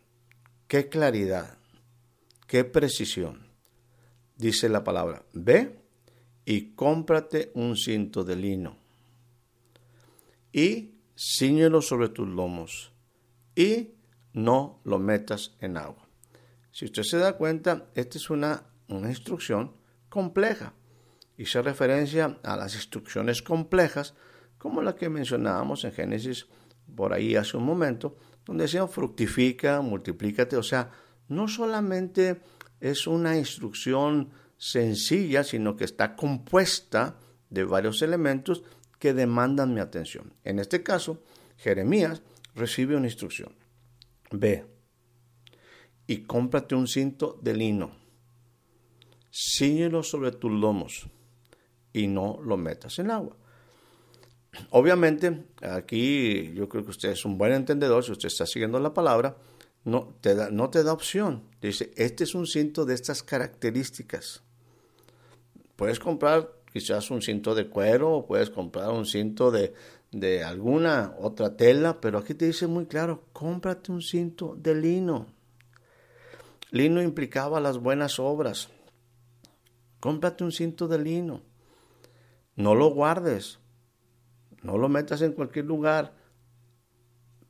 qué 0.66 0.88
claridad, 0.88 1.58
qué 2.48 2.64
precisión. 2.64 3.45
Dice 4.36 4.68
la 4.68 4.84
palabra, 4.84 5.24
ve 5.32 5.80
y 6.44 6.74
cómprate 6.74 7.50
un 7.54 7.76
cinto 7.76 8.22
de 8.22 8.36
lino 8.36 8.76
y 10.52 10.94
ciñelo 11.14 11.82
sobre 11.82 12.08
tus 12.08 12.28
lomos 12.28 12.92
y 13.54 13.94
no 14.32 14.80
lo 14.84 14.98
metas 14.98 15.56
en 15.60 15.76
agua. 15.76 16.06
Si 16.70 16.84
usted 16.84 17.02
se 17.02 17.16
da 17.18 17.38
cuenta, 17.38 17.90
esta 17.94 18.18
es 18.18 18.30
una, 18.30 18.64
una 18.88 19.08
instrucción 19.08 19.72
compleja. 20.08 20.74
Hice 21.38 21.62
referencia 21.62 22.38
a 22.42 22.56
las 22.56 22.74
instrucciones 22.74 23.42
complejas, 23.42 24.14
como 24.58 24.82
la 24.82 24.94
que 24.94 25.08
mencionábamos 25.08 25.84
en 25.84 25.92
Génesis 25.92 26.46
por 26.94 27.12
ahí 27.12 27.36
hace 27.36 27.56
un 27.56 27.64
momento, 27.64 28.16
donde 28.44 28.64
decían 28.64 28.88
fructifica, 28.88 29.80
multiplícate, 29.80 30.56
o 30.56 30.62
sea, 30.62 30.90
no 31.28 31.48
solamente 31.48 32.40
es 32.86 33.06
una 33.06 33.36
instrucción 33.36 34.30
sencilla, 34.56 35.44
sino 35.44 35.76
que 35.76 35.84
está 35.84 36.16
compuesta 36.16 37.18
de 37.50 37.64
varios 37.64 38.02
elementos 38.02 38.62
que 38.98 39.12
demandan 39.12 39.74
mi 39.74 39.80
atención. 39.80 40.32
En 40.44 40.58
este 40.58 40.82
caso, 40.82 41.22
Jeremías 41.58 42.22
recibe 42.54 42.96
una 42.96 43.06
instrucción. 43.06 43.54
Ve, 44.30 44.64
y 46.06 46.18
cómprate 46.18 46.74
un 46.74 46.86
cinto 46.86 47.38
de 47.42 47.54
lino. 47.54 47.90
Síñelo 49.30 50.02
sobre 50.02 50.32
tus 50.32 50.50
lomos 50.50 51.06
y 51.92 52.06
no 52.06 52.40
lo 52.42 52.56
metas 52.56 52.98
en 52.98 53.10
agua. 53.10 53.36
Obviamente, 54.70 55.46
aquí 55.60 56.52
yo 56.54 56.68
creo 56.68 56.84
que 56.84 56.90
usted 56.90 57.10
es 57.10 57.24
un 57.24 57.36
buen 57.36 57.52
entendedor, 57.52 58.02
si 58.04 58.12
usted 58.12 58.28
está 58.28 58.46
siguiendo 58.46 58.78
la 58.80 58.94
palabra, 58.94 59.36
no 59.86 60.12
te 60.20 60.34
da, 60.34 60.50
no 60.50 60.68
te 60.68 60.82
da 60.82 60.92
opción. 60.92 61.44
Dice, 61.62 61.92
este 61.96 62.24
es 62.24 62.34
un 62.34 62.48
cinto 62.48 62.84
de 62.84 62.94
estas 62.94 63.22
características. 63.22 64.42
Puedes 65.76 66.00
comprar 66.00 66.50
quizás 66.72 67.08
un 67.12 67.22
cinto 67.22 67.54
de 67.54 67.68
cuero 67.68 68.12
o 68.12 68.26
puedes 68.26 68.50
comprar 68.50 68.90
un 68.90 69.06
cinto 69.06 69.52
de, 69.52 69.74
de 70.10 70.42
alguna 70.42 71.14
otra 71.20 71.56
tela, 71.56 72.00
pero 72.00 72.18
aquí 72.18 72.34
te 72.34 72.46
dice 72.46 72.66
muy 72.66 72.86
claro, 72.86 73.22
cómprate 73.32 73.92
un 73.92 74.02
cinto 74.02 74.56
de 74.58 74.74
lino. 74.74 75.26
Lino 76.72 77.00
implicaba 77.00 77.60
las 77.60 77.78
buenas 77.78 78.18
obras. 78.18 78.68
Cómprate 80.00 80.42
un 80.42 80.50
cinto 80.50 80.88
de 80.88 80.98
lino. 80.98 81.42
No 82.56 82.74
lo 82.74 82.88
guardes. 82.88 83.60
No 84.62 84.78
lo 84.78 84.88
metas 84.88 85.22
en 85.22 85.30
cualquier 85.30 85.66
lugar. 85.66 86.12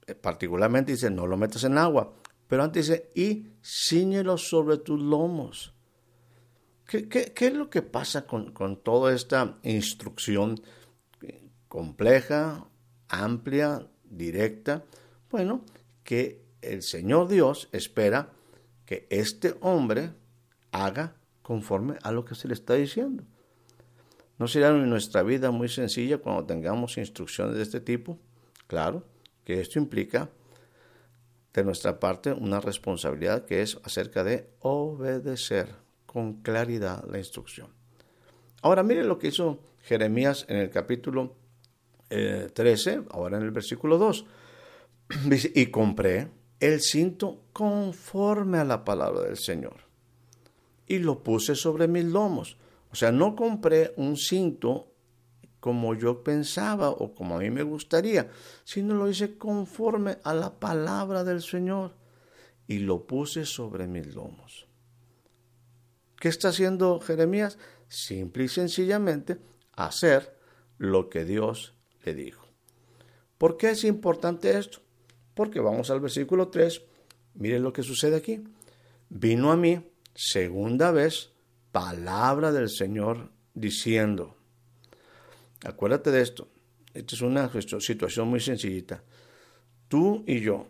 Eh, 0.07 0.15
particularmente 0.15 0.93
dice, 0.93 1.09
no 1.09 1.27
lo 1.27 1.39
metas 1.39 1.65
en 1.65 1.79
agua. 1.79 2.13
Pero 2.49 2.63
antes 2.63 2.87
dice, 2.87 3.11
y 3.15 3.49
ciñelo 3.63 4.39
sobre 4.39 4.79
tus 4.79 5.01
lomos. 5.01 5.73
¿Qué, 6.87 7.33
es 7.37 7.53
lo 7.53 7.69
que 7.69 7.83
pasa 7.83 8.27
con, 8.27 8.53
con 8.53 8.77
toda 8.77 9.13
esta 9.13 9.59
instrucción 9.65 10.61
compleja, 11.69 12.69
amplia, 13.09 13.87
directa? 14.05 14.85
Bueno, 15.31 15.65
que 16.05 16.45
el 16.63 16.83
Señor 16.83 17.29
Dios 17.29 17.69
espera 17.73 18.31
que 18.85 19.09
este 19.11 19.57
hombre 19.61 20.13
haga 20.71 21.17
conforme 21.43 21.97
a 22.03 22.13
lo 22.13 22.25
que 22.25 22.37
se 22.37 22.47
le 22.47 22.55
está 22.55 22.75
diciendo. 22.75 23.25
¿No 24.39 24.47
será 24.47 24.71
nuestra 24.73 25.23
vida 25.23 25.51
muy 25.51 25.69
sencilla 25.69 26.19
cuando 26.19 26.45
tengamos 26.45 26.99
instrucciones 26.99 27.57
de 27.57 27.63
este 27.63 27.81
tipo? 27.81 28.19
Claro 28.67 29.05
que 29.45 29.61
esto 29.61 29.79
implica 29.79 30.29
de 31.61 31.65
nuestra 31.65 31.99
parte 31.99 32.33
una 32.33 32.61
responsabilidad 32.61 33.45
que 33.45 33.63
es 33.63 33.79
acerca 33.83 34.25
de 34.25 34.51
obedecer 34.61 35.75
con 36.07 36.43
claridad 36.43 37.05
la 37.11 37.19
instrucción. 37.19 37.69
Ahora 38.63 38.83
miren 38.83 39.09
lo 39.09 39.19
que 39.19 39.29
hizo 39.29 39.61
Jeremías 39.83 40.47
en 40.49 40.59
el 40.59 40.71
capítulo 40.71 41.35
13, 42.09 42.93
eh, 42.93 43.03
ahora 43.11 43.39
en 43.39 43.45
el 43.45 43.51
versículo 43.51 43.99
2. 43.99 44.27
Dice, 45.27 45.53
y 45.55 45.67
compré 45.67 46.29
el 46.61 46.81
cinto 46.81 47.43
conforme 47.53 48.59
a 48.59 48.65
la 48.65 48.85
palabra 48.85 49.23
del 49.23 49.37
Señor 49.37 49.87
y 50.87 50.99
lo 50.99 51.23
puse 51.23 51.55
sobre 51.55 51.89
mis 51.89 52.05
lomos. 52.05 52.57
O 52.93 52.95
sea, 52.95 53.13
no 53.13 53.35
compré 53.35 53.93
un 53.97 54.17
cinto 54.17 54.93
como 55.67 55.97
yo 55.97 56.23
pensaba 56.23 56.91
o 56.91 57.13
como 57.13 57.35
a 57.35 57.39
mí 57.41 57.51
me 57.51 57.65
gustaría, 57.65 58.31
sino 58.63 58.95
lo 58.95 59.11
hice 59.11 59.37
conforme 59.37 60.19
a 60.23 60.33
la 60.33 60.61
palabra 60.61 61.25
del 61.25 61.43
Señor 61.43 61.97
y 62.69 62.79
lo 62.79 63.05
puse 63.05 63.45
sobre 63.45 63.89
mis 63.89 64.15
lomos. 64.15 64.69
¿Qué 66.21 66.29
está 66.29 66.51
haciendo 66.51 67.01
Jeremías? 67.01 67.59
Simple 67.89 68.45
y 68.45 68.49
sencillamente 68.49 69.39
hacer 69.73 70.39
lo 70.79 71.11
que 71.11 71.25
Dios 71.25 71.75
le 72.05 72.15
dijo. 72.15 72.47
¿Por 73.37 73.57
qué 73.57 73.71
es 73.71 73.83
importante 73.83 74.57
esto? 74.57 74.79
Porque 75.35 75.59
vamos 75.59 75.91
al 75.91 75.99
versículo 75.99 76.47
3, 76.47 76.81
miren 77.35 77.65
lo 77.65 77.73
que 77.73 77.83
sucede 77.83 78.15
aquí. 78.15 78.45
Vino 79.09 79.51
a 79.51 79.57
mí 79.57 79.85
segunda 80.15 80.93
vez 80.93 81.33
palabra 81.73 82.53
del 82.53 82.71
Señor 82.71 83.33
diciendo, 83.53 84.37
Acuérdate 85.65 86.11
de 86.11 86.23
esto. 86.23 86.49
Esta 86.95 87.15
es 87.15 87.21
una 87.23 87.51
situación 87.81 88.29
muy 88.29 88.41
sencillita. 88.41 89.03
Tú 89.89 90.25
y 90.27 90.41
yo 90.41 90.67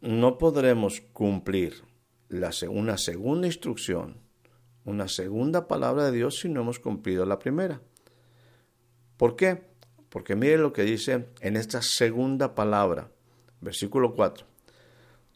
no 0.00 0.38
podremos 0.38 1.00
cumplir 1.12 1.82
la, 2.28 2.50
una 2.68 2.96
segunda 2.96 3.46
instrucción, 3.46 4.18
una 4.84 5.08
segunda 5.08 5.66
palabra 5.66 6.06
de 6.06 6.16
Dios 6.16 6.38
si 6.38 6.48
no 6.48 6.60
hemos 6.60 6.78
cumplido 6.78 7.26
la 7.26 7.38
primera. 7.38 7.80
¿Por 9.16 9.36
qué? 9.36 9.62
Porque 10.08 10.36
mire 10.36 10.58
lo 10.58 10.72
que 10.72 10.82
dice 10.82 11.26
en 11.40 11.56
esta 11.56 11.82
segunda 11.82 12.54
palabra, 12.54 13.10
versículo 13.60 14.14
4. 14.14 14.46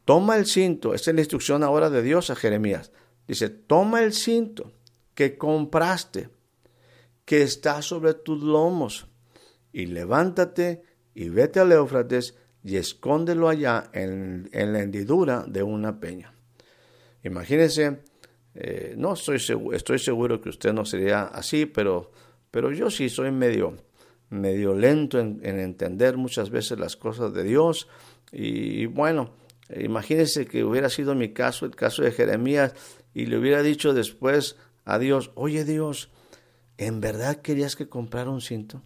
Toma 0.05 0.37
el 0.37 0.47
cinto, 0.47 0.95
esta 0.95 1.11
es 1.11 1.15
la 1.15 1.21
instrucción 1.21 1.63
ahora 1.63 1.91
de 1.91 2.03
Dios 2.03 2.31
a 2.31 2.37
Jeremías. 2.37 2.93
Dice, 3.27 3.49
toma 3.49 4.03
el 4.03 4.13
cinto 4.13 4.73
que 5.15 5.37
compraste 5.37 6.31
que 7.31 7.43
está 7.43 7.81
sobre 7.81 8.15
tus 8.15 8.43
lomos, 8.43 9.07
y 9.73 9.87
levántate 9.87 10.83
y 11.15 11.29
vete 11.29 11.61
al 11.61 11.71
Éufrates 11.71 12.35
y 12.65 12.75
escóndelo 12.75 13.49
allá 13.49 13.89
en, 13.93 14.51
la 14.53 14.83
hendidura 14.83 15.45
de 15.47 15.63
una 15.63 16.01
peña. 16.01 16.35
Imagínense, 17.23 18.01
eh, 18.57 18.95
no 18.97 19.13
estoy 19.13 19.39
seguro, 19.39 19.77
estoy 19.77 20.01
seguro 20.01 20.41
que 20.41 20.49
usted 20.49 20.73
no 20.73 20.85
sería 20.85 21.23
así, 21.23 21.67
pero, 21.67 22.11
pero 22.51 22.73
yo 22.73 22.91
sí 22.91 23.09
soy 23.09 23.31
medio, 23.31 23.77
medio 24.31 24.75
lento 24.75 25.21
en, 25.21 25.41
entender 25.45 26.17
muchas 26.17 26.51
veces 26.51 26.81
las 26.81 26.97
cosas 26.97 27.33
de 27.33 27.45
Dios. 27.45 27.87
Y, 28.33 28.83
y 28.83 28.87
bueno, 28.87 29.37
imagínense 29.73 30.47
que 30.47 30.65
hubiera 30.65 30.89
sido 30.89 31.15
mi 31.15 31.33
caso, 31.33 31.65
el 31.65 31.77
caso 31.77 32.03
de 32.03 32.11
Jeremías, 32.11 32.75
y 33.15 33.27
le 33.27 33.39
hubiera 33.39 33.63
dicho 33.63 33.95
después 33.95 34.57
a 34.85 34.99
Dios, 34.99 35.31
oye 35.37 35.65
Dios, 35.65 36.11
¿En 36.81 37.03
verdad 37.03 37.37
querías 37.43 37.77
que 37.77 37.91
comprara 37.91 38.31
un 38.31 38.41
cinto? 38.41 38.81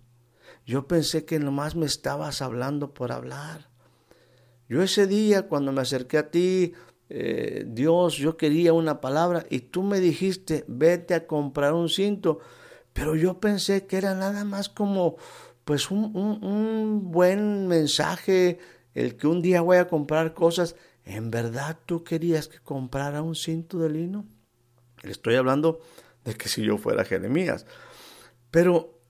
Yo 0.67 0.89
pensé 0.89 1.25
que 1.25 1.39
nomás 1.39 1.77
me 1.77 1.87
estabas 1.87 2.43
hablando 2.43 2.93
por 2.93 3.13
hablar. 3.13 3.71
Yo 4.69 4.83
ese 4.83 5.07
día 5.07 5.47
cuando 5.47 5.71
me 5.71 5.83
acerqué 5.83 6.19
a 6.19 6.29
ti, 6.29 6.73
eh, 7.09 7.63
Dios, 7.69 8.17
yo 8.17 8.37
quería 8.37 8.73
una 8.73 9.01
palabra 9.01 9.47
y 9.49 9.61
tú 9.61 9.85
me 9.85 10.01
dijiste, 10.01 10.65
vete 10.67 11.15
a 11.15 11.29
comprar 11.29 11.73
un 11.73 11.89
cinto, 11.89 12.41
pero 12.93 13.15
yo 13.15 13.39
pensé 13.39 13.87
que 13.87 13.99
era 13.99 14.13
nada 14.17 14.43
más 14.45 14.69
como 14.69 15.15
pues 15.65 15.93
un, 15.93 16.17
un 16.17 17.13
buen 17.13 17.69
mensaje, 17.69 18.59
el 18.95 19.17
que 19.17 19.29
un 19.29 19.41
día 19.41 19.61
voy 19.61 19.77
a 19.77 19.87
comprar 19.87 20.35
cosas. 20.35 20.75
¿En 21.05 21.31
verdad 21.31 21.79
tú 21.87 22.03
querías 22.03 22.49
que 22.49 22.59
comprara 22.59 23.23
un 23.23 23.37
cinto 23.37 23.79
de 23.79 23.91
lino? 23.91 24.27
Le 25.05 25.13
estoy 25.13 25.37
hablando 25.37 25.79
de 26.25 26.35
que 26.35 26.49
si 26.49 26.63
yo 26.63 26.79
fuera 26.79 27.05
Jeremías. 27.05 27.67
Pero 28.51 29.01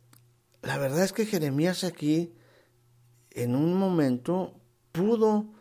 la 0.63 0.79
verdad 0.79 1.05
es 1.05 1.13
que 1.13 1.27
Jeremías 1.27 1.85
aquí, 1.85 2.35
en 3.31 3.55
un 3.55 3.75
momento, 3.75 4.61
pudo 4.93 5.53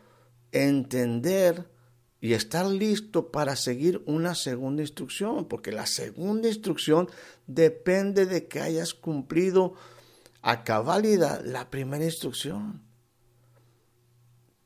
entender 0.52 1.68
y 2.20 2.32
estar 2.32 2.64
listo 2.64 3.30
para 3.30 3.54
seguir 3.54 4.02
una 4.06 4.34
segunda 4.34 4.82
instrucción, 4.82 5.46
porque 5.46 5.72
la 5.72 5.84
segunda 5.84 6.48
instrucción 6.48 7.08
depende 7.46 8.24
de 8.24 8.48
que 8.48 8.60
hayas 8.60 8.94
cumplido 8.94 9.74
a 10.40 10.64
cabalidad 10.64 11.44
la 11.44 11.68
primera 11.68 12.04
instrucción. 12.04 12.82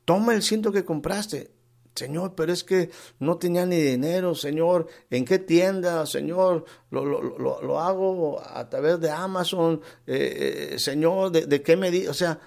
Toma 0.05 0.35
el 0.35 0.42
cinto 0.42 0.70
que 0.70 0.85
compraste, 0.85 1.51
Señor, 1.98 2.34
pero 2.34 2.52
es 2.52 2.62
que 2.62 2.90
no 3.18 3.37
tenía 3.38 3.66
ni 3.66 3.76
dinero, 3.76 4.34
Señor, 4.34 4.87
¿en 5.11 5.24
qué 5.24 5.38
tienda? 5.40 6.06
Señor, 6.06 6.64
lo, 6.90 7.04
lo, 7.04 7.80
hago 7.80 8.40
a 8.40 8.68
través 8.68 9.00
de 9.00 9.11
Amazon, 9.11 9.80
eh, 10.06 10.70
eh, 10.74 10.78
Señor, 10.78 11.32
¿de, 11.32 11.62
qué 11.62 11.76
me 11.76 11.90
di? 11.90 12.06
O 12.06 12.14
sea, 12.14 12.38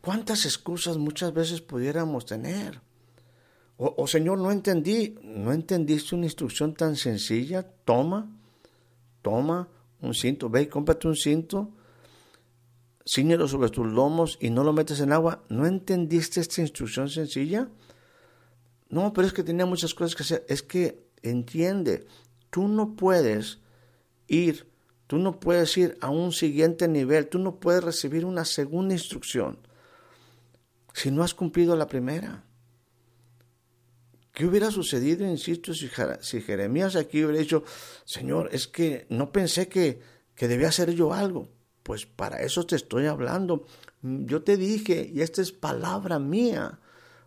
¿cuántas 0.00 0.46
excusas 0.46 0.96
muchas 0.96 1.34
veces 1.34 1.60
pudiéramos 1.60 2.24
tener? 2.24 2.80
O, 3.76 4.06
Señor, 4.06 4.38
no 4.38 4.50
entendí, 4.52 5.16
no 5.22 5.52
entendiste 5.52 6.14
una 6.14 6.26
instrucción 6.26 6.74
tan 6.74 6.94
sencilla, 6.96 7.62
toma, 7.84 8.30
toma 9.20 9.68
un 10.00 10.14
cinto, 10.14 10.48
ve 10.48 10.62
y 10.62 10.66
cómprate 10.66 11.08
un 11.08 11.16
cinto, 11.16 11.70
ciñelo 13.04 13.48
sobre 13.48 13.70
tus 13.70 13.86
lomos 13.86 14.38
y 14.40 14.50
no 14.50 14.62
lo 14.62 14.72
metes 14.72 15.00
en 15.00 15.12
agua. 15.12 15.42
¿No 15.48 15.66
entendiste 15.66 16.40
esta 16.40 16.60
instrucción 16.60 17.08
sencilla? 17.08 17.68
No, 18.94 19.12
pero 19.12 19.26
es 19.26 19.32
que 19.32 19.42
tenía 19.42 19.66
muchas 19.66 19.92
cosas 19.92 20.14
que 20.14 20.22
hacer. 20.22 20.46
Es 20.48 20.62
que 20.62 21.08
entiende, 21.20 22.06
tú 22.50 22.68
no 22.68 22.94
puedes 22.94 23.58
ir, 24.28 24.70
tú 25.08 25.18
no 25.18 25.40
puedes 25.40 25.76
ir 25.76 25.98
a 26.00 26.10
un 26.10 26.30
siguiente 26.30 26.86
nivel, 26.86 27.26
tú 27.26 27.40
no 27.40 27.58
puedes 27.58 27.82
recibir 27.82 28.24
una 28.24 28.44
segunda 28.44 28.94
instrucción 28.94 29.58
si 30.92 31.10
no 31.10 31.24
has 31.24 31.34
cumplido 31.34 31.74
la 31.74 31.88
primera. 31.88 32.44
¿Qué 34.32 34.46
hubiera 34.46 34.70
sucedido, 34.70 35.26
insisto, 35.26 35.74
si, 35.74 35.88
Jeremías 36.40 36.94
aquí 36.94 37.24
hubiera 37.24 37.40
dicho, 37.40 37.64
Señor, 38.04 38.50
es 38.52 38.68
que 38.68 39.08
no 39.08 39.32
pensé 39.32 39.66
que, 39.66 39.98
que 40.36 40.46
debía 40.46 40.68
hacer 40.68 40.94
yo 40.94 41.12
algo? 41.12 41.48
Pues 41.82 42.06
para 42.06 42.42
eso 42.42 42.64
te 42.64 42.76
estoy 42.76 43.06
hablando. 43.06 43.66
Yo 44.02 44.44
te 44.44 44.56
dije, 44.56 45.10
y 45.12 45.20
esta 45.20 45.42
es 45.42 45.50
palabra 45.50 46.20
mía, 46.20 46.78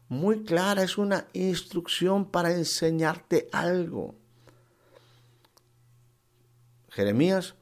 muy 0.10 0.44
clara, 0.44 0.84
es 0.84 0.98
una 0.98 1.28
instrucción 1.34 2.26
para 2.26 2.54
enseñarte 2.54 3.50
algo. 3.52 4.16
Jeremías 6.90 7.56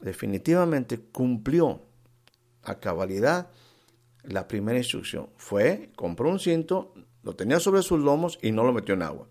definitivamente 0.00 1.00
cumplió 1.00 1.82
a 2.62 2.80
cabalidad 2.80 3.50
la 4.22 4.48
primera 4.48 4.78
instrucción. 4.78 5.28
Fue, 5.36 5.90
compró 5.96 6.30
un 6.30 6.40
cinto, 6.40 6.94
lo 7.22 7.36
tenía 7.36 7.60
sobre 7.60 7.82
sus 7.82 8.00
lomos 8.00 8.38
y 8.42 8.52
no 8.52 8.64
lo 8.64 8.72
metió 8.72 8.94
en 8.94 9.02
agua. 9.02 9.28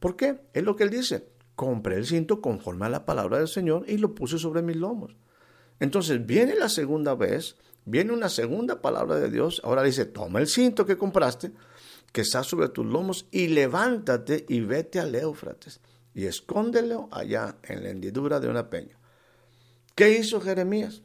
¿Por 0.00 0.16
qué? 0.16 0.40
Es 0.52 0.64
lo 0.64 0.76
que 0.76 0.84
él 0.84 0.90
dice. 0.90 1.28
Compré 1.54 1.96
el 1.96 2.06
cinto 2.06 2.40
conforme 2.40 2.86
a 2.86 2.88
la 2.88 3.04
palabra 3.04 3.38
del 3.38 3.48
Señor 3.48 3.84
y 3.88 3.98
lo 3.98 4.14
puse 4.14 4.38
sobre 4.38 4.62
mis 4.62 4.76
lomos. 4.76 5.14
Entonces 5.82 6.24
viene 6.24 6.54
la 6.54 6.68
segunda 6.68 7.14
vez 7.14 7.56
Viene 7.84 8.12
una 8.12 8.28
segunda 8.28 8.80
palabra 8.80 9.16
de 9.16 9.30
Dios. 9.30 9.60
Ahora 9.64 9.82
dice, 9.82 10.04
toma 10.04 10.38
el 10.38 10.46
cinto 10.46 10.86
que 10.86 10.96
compraste, 10.96 11.52
que 12.12 12.20
está 12.20 12.44
sobre 12.44 12.68
tus 12.68 12.86
lomos, 12.86 13.26
y 13.30 13.48
levántate 13.48 14.44
y 14.48 14.60
vete 14.60 15.00
al 15.00 15.14
Éufrates, 15.14 15.80
y 16.14 16.26
escóndelo 16.26 17.08
allá 17.10 17.56
en 17.64 17.82
la 17.82 17.90
hendidura 17.90 18.38
de 18.38 18.48
una 18.48 18.70
peña. 18.70 18.98
¿Qué 19.94 20.16
hizo 20.16 20.40
Jeremías? 20.40 21.02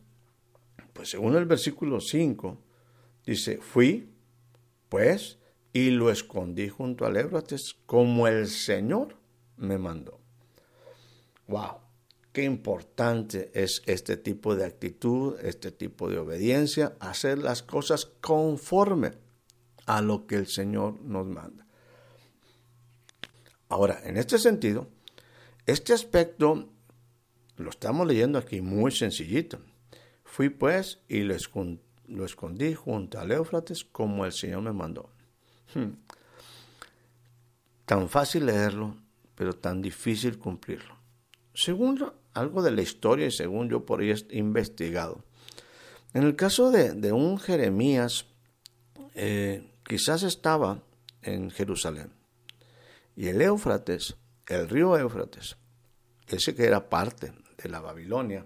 Pues 0.93 1.09
según 1.09 1.35
el 1.35 1.45
versículo 1.45 1.99
5, 1.99 2.61
dice, 3.25 3.57
fui, 3.57 4.13
pues, 4.89 5.39
y 5.73 5.89
lo 5.89 6.11
escondí 6.11 6.69
junto 6.69 7.05
al 7.05 7.17
Éufrates, 7.17 7.75
como 7.85 8.27
el 8.27 8.47
Señor 8.47 9.17
me 9.57 9.77
mandó. 9.77 10.19
¡Wow! 11.47 11.86
Qué 12.37 12.43
importante 12.43 13.49
es 13.55 13.81
este 13.87 14.15
tipo 14.15 14.55
de 14.55 14.63
actitud, 14.63 15.39
este 15.41 15.71
tipo 15.71 16.07
de 16.07 16.19
obediencia, 16.19 16.95
hacer 16.99 17.39
las 17.39 17.63
cosas 17.63 18.05
conforme 18.21 19.13
a 19.87 20.03
lo 20.03 20.27
que 20.27 20.35
el 20.35 20.45
Señor 20.45 21.01
nos 21.01 21.25
manda. 21.25 21.65
Ahora, 23.69 24.01
en 24.03 24.17
este 24.17 24.37
sentido, 24.37 24.87
este 25.65 25.93
aspecto 25.93 26.69
lo 27.55 27.71
estamos 27.71 28.05
leyendo 28.05 28.37
aquí 28.37 28.61
muy 28.61 28.91
sencillito. 28.91 29.57
Fui 30.23 30.49
pues 30.49 30.99
y 31.07 31.23
lo, 31.23 31.33
escondí 31.33 32.75
junto 32.75 33.19
al 33.19 33.31
Éufrates 33.31 33.83
como 33.83 34.27
el 34.27 34.31
Señor 34.31 34.61
me 34.61 34.73
mandó. 34.73 35.09
Hmm. 35.73 35.93
Tan 37.85 38.07
fácil 38.07 38.45
leerlo, 38.45 38.95
pero 39.33 39.53
tan 39.53 39.81
difícil 39.81 40.37
cumplirlo. 40.37 40.97
Según 41.55 41.97
algo 42.37 42.61
de 42.61 42.71
la 42.71 42.81
historia 42.81 43.27
y 43.27 43.31
según 43.31 43.69
yo 43.69 43.85
por 43.85 44.01
ahí 44.01 44.11
he 44.11 44.37
investigado, 44.37 45.23
en 46.13 46.23
el 46.23 46.35
caso 46.35 46.71
de, 46.71 47.11
un 47.11 47.37
Jeremías, 47.37 48.25
eh, 49.13 49.71
quizás 49.83 50.23
estaba 50.23 50.81
en 51.21 51.51
Jerusalén 51.51 52.11
y 53.15 53.27
el 53.27 53.41
Éufrates, 53.41 54.15
el 54.47 54.69
río 54.69 54.97
Éufrates, 54.97 55.57
ese 56.27 56.55
que 56.55 56.65
era 56.65 56.89
parte 56.89 57.33
de 57.61 57.69
la 57.69 57.79
Babilonia, 57.79 58.45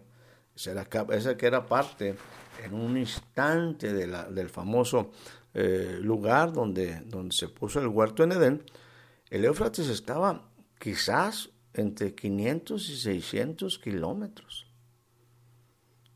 ese, 0.56 1.38
que 1.38 1.46
era 1.46 1.66
parte 1.66 2.16
en 2.64 2.74
un 2.74 2.98
instante 2.98 3.94
del 3.94 4.50
famoso 4.50 5.12
eh, 5.54 5.98
lugar 6.02 6.54
donde, 6.54 7.02
donde 7.02 7.36
se 7.36 7.48
puso 7.50 7.80
el 7.80 7.88
huerto 7.88 8.24
en 8.24 8.32
Edén, 8.32 8.64
el 9.30 9.46
Éufrates 9.46 9.88
estaba 9.88 10.50
quizás 10.80 11.50
entre 11.74 12.14
500 12.14 12.90
y 12.90 12.98
600 12.98 13.80
kilómetros. 13.80 14.68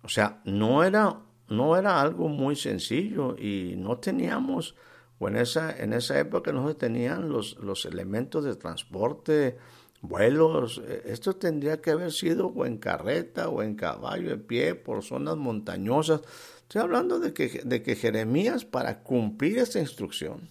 O 0.04 0.10
sea, 0.10 0.41
no 0.46 0.84
era, 0.84 1.22
no 1.50 1.78
era 1.78 2.02
algo 2.02 2.28
muy 2.28 2.56
sencillo 2.56 3.36
y 3.38 3.76
no 3.78 3.98
teníamos, 3.98 4.76
o 5.18 5.28
en 5.28 5.38
esa, 5.38 5.76
en 5.78 5.94
esa 5.94 6.20
época 6.20 6.52
no 6.52 6.68
se 6.68 6.76
tenían 6.76 7.30
los, 7.30 7.58
los 7.58 7.86
elementos 7.86 8.44
de 8.44 8.56
transporte, 8.56 9.58
vuelos. 10.02 10.82
Esto 11.06 11.36
tendría 11.36 11.82
que 11.82 11.91
haber 11.91 12.12
sido 12.12 12.48
o 12.48 12.65
en 12.65 12.78
carreta 12.78 13.50
o 13.50 13.62
en 13.63 13.76
caballo 13.76 14.30
de 14.30 14.38
pie 14.38 14.76
por 14.76 15.04
zonas 15.04 15.38
montañosas. 15.38 16.22
Estoy 16.62 16.82
hablando 16.82 17.20
de 17.20 17.34
que, 17.34 17.62
de 17.63 17.82
que 17.82 17.96
Jeremías, 17.96 18.65
para 18.65 19.04
cumplir 19.04 19.60
esta 19.60 19.80
instrucción, 19.80 20.50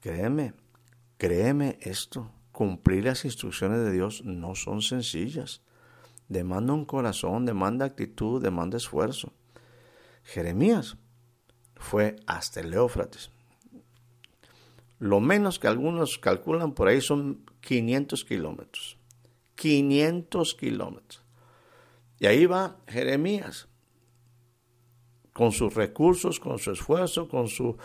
créeme, 0.00 0.54
créeme 1.16 1.78
esto, 1.80 2.30
cumplir 2.52 3.04
las 3.04 3.24
instrucciones 3.24 3.80
de 3.80 3.92
Dios 3.92 4.24
no 4.24 4.54
son 4.54 4.82
sencillas. 4.82 5.62
Demanda 6.28 6.72
un 6.72 6.84
corazón, 6.84 7.44
demanda 7.44 7.86
actitud, 7.86 8.40
demanda 8.42 8.76
esfuerzo. 8.76 9.32
Jeremías 10.24 10.96
fue 11.76 12.16
hasta 12.26 12.60
el 12.60 12.72
Éufrates. 12.72 13.30
Lo 14.98 15.18
menos 15.18 15.58
que 15.58 15.66
algunos 15.66 16.18
calculan 16.18 16.72
por 16.74 16.86
ahí 16.86 17.00
son 17.00 17.44
500 17.60 18.24
kilómetros. 18.24 18.98
500 19.56 20.54
kilómetros. 20.54 21.22
Y 22.20 22.26
ahí 22.26 22.46
va 22.46 22.76
Jeremías, 22.86 23.68
con 25.32 25.50
sus 25.50 25.74
recursos, 25.74 26.38
con 26.38 26.58
su 26.58 26.70
esfuerzo, 26.70 27.28
con, 27.28 27.48
su, 27.48 27.76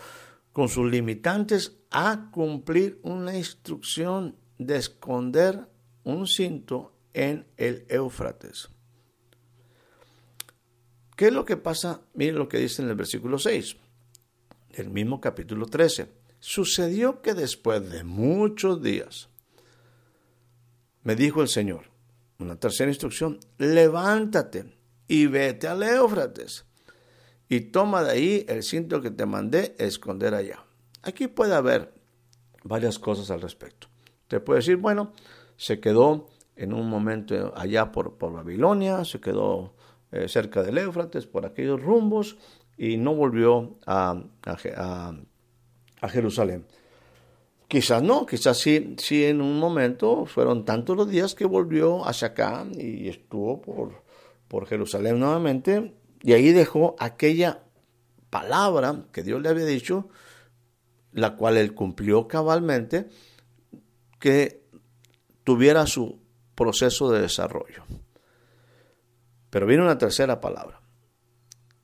con 0.52 0.68
sus 0.68 0.88
limitantes, 0.88 1.76
a 1.90 2.30
cumplir 2.30 3.00
una 3.02 3.36
instrucción 3.36 4.36
de 4.58 4.76
esconder 4.76 5.66
un 6.04 6.26
cinto 6.26 6.92
en 7.14 7.46
el 7.56 7.86
Éufrates. 7.88 8.68
¿Qué 11.16 11.28
es 11.28 11.32
lo 11.32 11.44
que 11.44 11.56
pasa? 11.56 12.02
Miren 12.14 12.36
lo 12.36 12.48
que 12.48 12.58
dice 12.58 12.82
en 12.82 12.88
el 12.88 12.94
versículo 12.94 13.38
6, 13.38 13.76
el 14.74 14.90
mismo 14.90 15.20
capítulo 15.20 15.66
13. 15.66 16.08
Sucedió 16.38 17.22
que 17.22 17.34
después 17.34 17.90
de 17.90 18.04
muchos 18.04 18.80
días, 18.82 19.28
me 21.02 21.16
dijo 21.16 21.42
el 21.42 21.48
Señor, 21.48 21.86
una 22.38 22.54
tercera 22.54 22.90
instrucción, 22.90 23.40
levántate 23.58 24.76
y 25.08 25.26
vete 25.26 25.66
al 25.66 25.82
Éufrates 25.82 26.66
y 27.48 27.60
toma 27.62 28.04
de 28.04 28.10
ahí 28.12 28.46
el 28.48 28.62
cinto 28.62 29.00
que 29.00 29.10
te 29.10 29.26
mandé 29.26 29.74
esconder 29.78 30.34
allá. 30.34 30.64
Aquí 31.02 31.26
puede 31.26 31.54
haber 31.54 31.92
varias 32.62 32.98
cosas 32.98 33.30
al 33.30 33.40
respecto. 33.40 33.87
Te 34.28 34.40
puede 34.40 34.60
decir, 34.60 34.76
bueno, 34.76 35.12
se 35.56 35.80
quedó 35.80 36.28
en 36.54 36.72
un 36.72 36.88
momento 36.88 37.52
allá 37.56 37.90
por, 37.90 38.16
por 38.18 38.32
Babilonia, 38.32 39.04
se 39.04 39.20
quedó 39.20 39.74
eh, 40.12 40.28
cerca 40.28 40.62
del 40.62 40.78
Éufrates, 40.78 41.26
por 41.26 41.46
aquellos 41.46 41.82
rumbos, 41.82 42.36
y 42.76 42.96
no 42.96 43.14
volvió 43.14 43.78
a, 43.86 44.22
a, 44.44 46.08
Jerusalén. 46.08 46.66
Quizás 47.66 48.02
no, 48.02 48.24
quizás 48.24 48.56
sí, 48.58 48.94
sí 48.98 49.24
en 49.24 49.40
un 49.40 49.58
momento 49.58 50.24
fueron 50.26 50.64
tantos 50.64 50.96
los 50.96 51.08
días 51.10 51.34
que 51.34 51.44
volvió 51.44 52.06
hacia 52.06 52.28
acá 52.28 52.66
y 52.72 53.08
estuvo 53.08 53.60
por, 53.60 54.02
por 54.46 54.66
Jerusalén 54.66 55.18
nuevamente, 55.18 55.94
y 56.22 56.32
ahí 56.32 56.52
dejó 56.52 56.96
aquella 56.98 57.62
palabra 58.30 59.04
que 59.12 59.22
Dios 59.22 59.40
le 59.42 59.48
había 59.48 59.64
dicho, 59.64 60.08
la 61.12 61.36
cual 61.36 61.56
él 61.56 61.74
cumplió 61.74 62.28
cabalmente, 62.28 63.08
que 64.18 64.66
tuviera 65.44 65.86
su 65.86 66.20
proceso 66.54 67.10
de 67.10 67.20
desarrollo. 67.20 67.84
Pero 69.50 69.66
viene 69.66 69.82
una 69.82 69.98
tercera 69.98 70.40
palabra. 70.40 70.80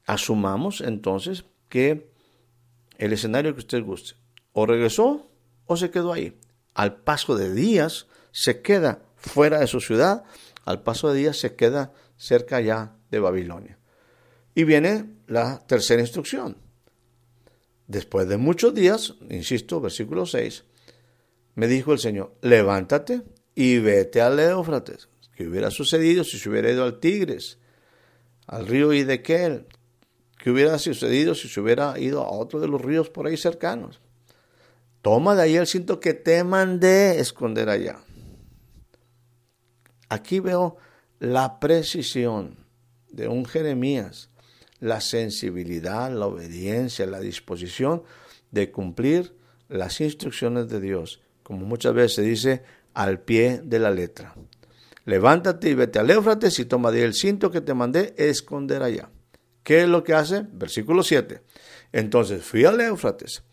Asumamos 0.07 0.81
entonces 0.81 1.45
que 1.69 2.11
el 2.99 3.13
escenario 3.13 3.55
que 3.55 3.61
usted 3.61 3.83
guste, 3.83 4.15
o 4.53 4.67
regresó 4.67 5.31
o 5.67 5.77
se 5.77 5.91
quedó 5.91 6.13
ahí. 6.13 6.39
Al 6.75 6.97
paso 6.97 7.37
de 7.37 7.53
días 7.53 8.07
se 8.33 8.61
queda 8.61 9.03
fuera 9.17 9.61
de 9.61 9.67
su 9.67 9.81
ciudad, 9.81 10.25
al 10.65 10.83
paso 10.83 11.11
de 11.11 11.21
días 11.21 11.39
se 11.39 11.55
queda 11.57 11.93
cerca 12.17 12.61
ya 12.61 12.97
de 13.11 13.21
Babilonia. 13.21 13.79
Y 14.55 14.65
viene 14.65 15.17
la 15.27 15.67
tercera 15.67 16.03
instrucción. 16.03 16.57
Después 17.87 18.29
de 18.29 18.37
muchos 18.37 18.75
días, 18.75 19.15
insisto, 19.31 19.81
versículo 19.81 20.27
6, 20.27 20.65
me 21.55 21.67
dijo 21.67 21.93
el 21.93 21.99
Señor, 21.99 22.35
levántate 22.43 23.23
y 23.55 23.79
vete 23.79 24.21
al 24.21 24.39
Éufrates. 24.41 25.09
¿Qué 25.35 25.47
hubiera 25.47 25.71
sucedido 25.71 26.25
si 26.25 26.39
se 26.39 26.49
hubiera 26.49 26.71
ido 26.71 26.85
al 26.85 27.01
Tigres, 27.01 27.59
al 28.47 28.67
río 28.67 28.93
Idequel? 28.93 29.67
¿Qué 30.39 30.51
hubiera 30.51 30.79
sucedido 30.79 31.35
si 31.35 31.49
se 31.49 31.61
hubiera 31.61 31.99
ido 31.99 32.23
a 32.23 32.31
otro 32.31 32.61
de 32.61 32.69
los 32.69 32.81
ríos 32.81 33.09
por 33.09 33.27
ahí 33.27 33.37
cercanos? 33.37 34.01
Toma 35.03 35.35
de 35.35 35.43
ahí 35.43 35.57
el 35.57 35.67
cinto 35.67 36.01
que 36.01 36.15
te 36.15 36.45
mandé 36.45 37.19
esconder 37.19 37.69
allá. 37.69 37.99
Aquí 40.09 40.41
veo 40.41 40.77
la 41.19 41.61
precisión 41.61 42.57
de 43.11 43.29
un 43.29 43.45
Jeremías, 43.45 44.31
la 44.81 45.01
sensibilidad, 45.01 46.13
la 46.13 46.27
obediencia, 46.27 47.07
la 47.07 47.21
disposición 47.21 48.03
de 48.51 48.71
cumplir 48.71 49.37
las 49.69 50.01
instrucciones 50.01 50.69
de 50.69 50.81
Dios 50.81 51.21
como 51.45 51.65
muchas 51.65 51.95
veces 51.95 52.15
se 52.15 52.23
dice, 52.23 52.63
al 52.95 53.21
pie 53.21 53.61
de 53.63 53.79
la 53.79 53.93
letra. 53.93 54.35
Levántate 55.05 55.71
y 55.71 55.75
vete 55.75 56.01
al 56.01 56.11
Éufrates 56.11 56.59
y 56.59 56.65
toma 56.65 56.91
el 56.91 57.15
cinto 57.15 57.51
que 57.51 57.61
te 57.61 57.75
mandé 57.75 58.15
esconder 58.17 58.83
allá. 58.83 59.11
¿Qué 59.63 59.83
es 59.83 59.89
lo 59.89 60.03
que 60.03 60.15
hace? 60.15 60.47
Versículo 60.53 61.03
7. 61.03 61.43
Entonces 61.93 62.43
fui 62.43 62.65
al 62.65 62.81
Éufrates 62.81 63.45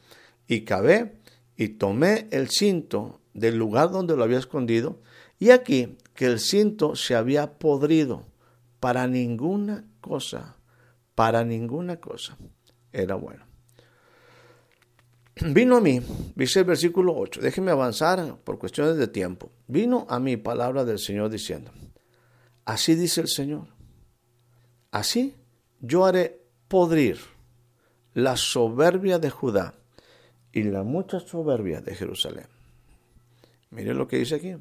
y 0.48 0.62
cabé 0.62 1.20
y 1.56 1.70
tomé 1.70 2.28
el 2.32 2.50
cinto 2.50 3.22
del 3.34 3.58
lugar 3.58 3.92
donde 3.92 4.16
lo 4.16 4.24
había 4.24 4.40
escondido 4.40 5.02
y 5.40 5.52
aquí 5.52 5.98
que 6.16 6.26
el 6.26 6.40
cinto 6.40 6.96
se 6.96 7.16
había 7.16 7.60
podrido 7.60 8.26
para 8.80 9.08
ninguna 9.08 9.86
cosa, 10.00 10.58
para 11.16 11.44
ninguna 11.44 11.98
cosa 11.98 12.38
era 12.92 13.16
bueno. 13.16 13.51
Vino 15.54 15.78
a 15.78 15.82
mí, 15.82 16.02
dice 16.36 16.60
el 16.60 16.66
versículo 16.66 17.16
8, 17.16 17.42
déjeme 17.42 17.72
avanzar 17.72 18.38
por 18.44 18.60
cuestiones 18.60 18.98
de 18.98 19.08
tiempo. 19.08 19.52
Vino 19.68 20.06
a 20.10 20.20
mí 20.20 20.38
palabra 20.38 20.84
del 20.84 21.00
Señor 21.00 21.30
diciendo, 21.30 21.72
así 22.66 22.96
dice 22.96 23.22
el 23.22 23.28
Señor, 23.28 23.68
así 24.92 25.36
yo 25.80 26.06
haré 26.06 26.42
podrir 26.68 27.20
la 28.14 28.36
soberbia 28.36 29.20
de 29.20 29.30
Judá 29.30 29.74
y 30.52 30.64
la 30.64 30.84
mucha 30.84 31.20
soberbia 31.20 31.82
de 31.82 31.96
Jerusalén. 31.96 32.48
Mire 33.70 33.94
lo 33.94 34.08
que 34.08 34.18
dice 34.18 34.36
aquí. 34.36 34.56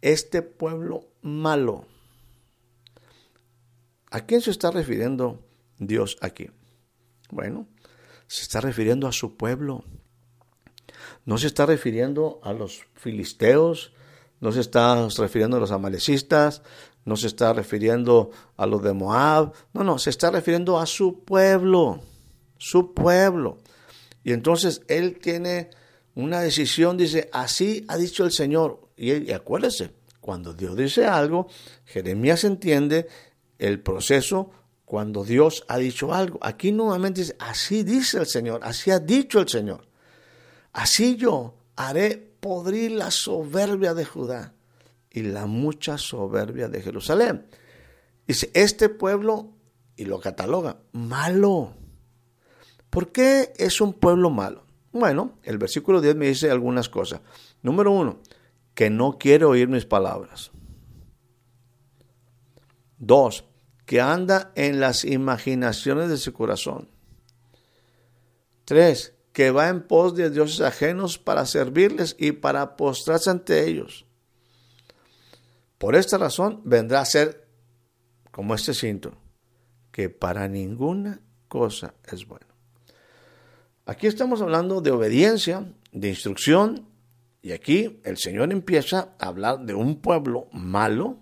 Este 0.00 0.42
pueblo 0.42 1.08
malo. 1.22 1.86
¿A 4.10 4.20
quién 4.26 4.40
se 4.40 4.50
está 4.50 4.70
refiriendo 4.70 5.44
Dios 5.78 6.18
aquí? 6.20 6.50
Bueno, 7.30 7.66
se 8.32 8.44
está 8.44 8.62
refiriendo 8.62 9.06
a 9.06 9.12
su 9.12 9.36
pueblo. 9.36 9.84
No 11.26 11.36
se 11.36 11.48
está 11.48 11.66
refiriendo 11.66 12.40
a 12.42 12.54
los 12.54 12.86
filisteos, 12.94 13.92
no 14.40 14.52
se 14.52 14.60
está 14.60 15.06
refiriendo 15.18 15.58
a 15.58 15.60
los 15.60 15.70
amalecistas, 15.70 16.62
no 17.04 17.16
se 17.16 17.26
está 17.26 17.52
refiriendo 17.52 18.30
a 18.56 18.64
los 18.64 18.82
de 18.82 18.94
Moab, 18.94 19.52
no, 19.74 19.84
no, 19.84 19.98
se 19.98 20.08
está 20.08 20.30
refiriendo 20.30 20.80
a 20.80 20.86
su 20.86 21.24
pueblo, 21.24 22.00
su 22.56 22.94
pueblo. 22.94 23.58
Y 24.24 24.32
entonces 24.32 24.80
él 24.88 25.18
tiene 25.18 25.68
una 26.14 26.40
decisión, 26.40 26.96
dice, 26.96 27.28
así 27.34 27.84
ha 27.86 27.98
dicho 27.98 28.24
el 28.24 28.32
Señor. 28.32 28.88
Y, 28.96 29.12
y 29.12 29.32
acuérdese, 29.32 29.90
cuando 30.22 30.54
Dios 30.54 30.74
dice 30.74 31.06
algo, 31.06 31.48
Jeremías 31.84 32.44
entiende 32.44 33.08
el 33.58 33.80
proceso 33.80 34.52
cuando 34.84 35.24
Dios 35.24 35.64
ha 35.68 35.78
dicho 35.78 36.12
algo. 36.12 36.38
Aquí 36.42 36.72
nuevamente 36.72 37.22
dice, 37.22 37.36
así 37.38 37.82
dice 37.82 38.18
el 38.18 38.26
Señor, 38.26 38.60
así 38.62 38.90
ha 38.90 38.98
dicho 38.98 39.40
el 39.40 39.48
Señor. 39.48 39.86
Así 40.72 41.16
yo 41.16 41.54
haré 41.76 42.16
podrir 42.40 42.92
la 42.92 43.10
soberbia 43.10 43.94
de 43.94 44.04
Judá 44.04 44.54
y 45.10 45.22
la 45.22 45.46
mucha 45.46 45.98
soberbia 45.98 46.68
de 46.68 46.82
Jerusalén. 46.82 47.46
Dice, 48.26 48.50
este 48.54 48.88
pueblo, 48.88 49.50
y 49.96 50.04
lo 50.04 50.20
cataloga, 50.20 50.78
malo. 50.92 51.74
¿Por 52.90 53.12
qué 53.12 53.52
es 53.56 53.80
un 53.80 53.92
pueblo 53.92 54.30
malo? 54.30 54.64
Bueno, 54.92 55.38
el 55.42 55.58
versículo 55.58 56.00
10 56.00 56.16
me 56.16 56.28
dice 56.28 56.50
algunas 56.50 56.88
cosas. 56.88 57.20
Número 57.62 57.92
uno, 57.92 58.20
que 58.74 58.90
no 58.90 59.18
quiere 59.18 59.44
oír 59.44 59.68
mis 59.68 59.86
palabras. 59.86 60.50
Dos, 62.98 63.44
que 63.86 64.00
anda 64.00 64.52
en 64.54 64.80
las 64.80 65.04
imaginaciones 65.04 66.08
de 66.08 66.16
su 66.16 66.32
corazón. 66.32 66.88
Tres, 68.64 69.14
que 69.32 69.50
va 69.50 69.68
en 69.68 69.82
pos 69.82 70.14
de 70.14 70.30
dioses 70.30 70.60
ajenos 70.60 71.18
para 71.18 71.46
servirles 71.46 72.16
y 72.18 72.32
para 72.32 72.76
postrarse 72.76 73.30
ante 73.30 73.66
ellos. 73.66 74.06
Por 75.78 75.96
esta 75.96 76.18
razón 76.18 76.60
vendrá 76.64 77.00
a 77.00 77.06
ser 77.06 77.48
como 78.30 78.54
este 78.54 78.72
cinto, 78.72 79.14
que 79.90 80.08
para 80.08 80.48
ninguna 80.48 81.20
cosa 81.48 81.94
es 82.10 82.26
bueno. 82.26 82.46
Aquí 83.84 84.06
estamos 84.06 84.40
hablando 84.40 84.80
de 84.80 84.92
obediencia, 84.92 85.66
de 85.90 86.08
instrucción, 86.08 86.88
y 87.42 87.50
aquí 87.50 88.00
el 88.04 88.16
Señor 88.16 88.52
empieza 88.52 89.14
a 89.18 89.26
hablar 89.26 89.60
de 89.66 89.74
un 89.74 90.00
pueblo 90.00 90.46
malo 90.52 91.18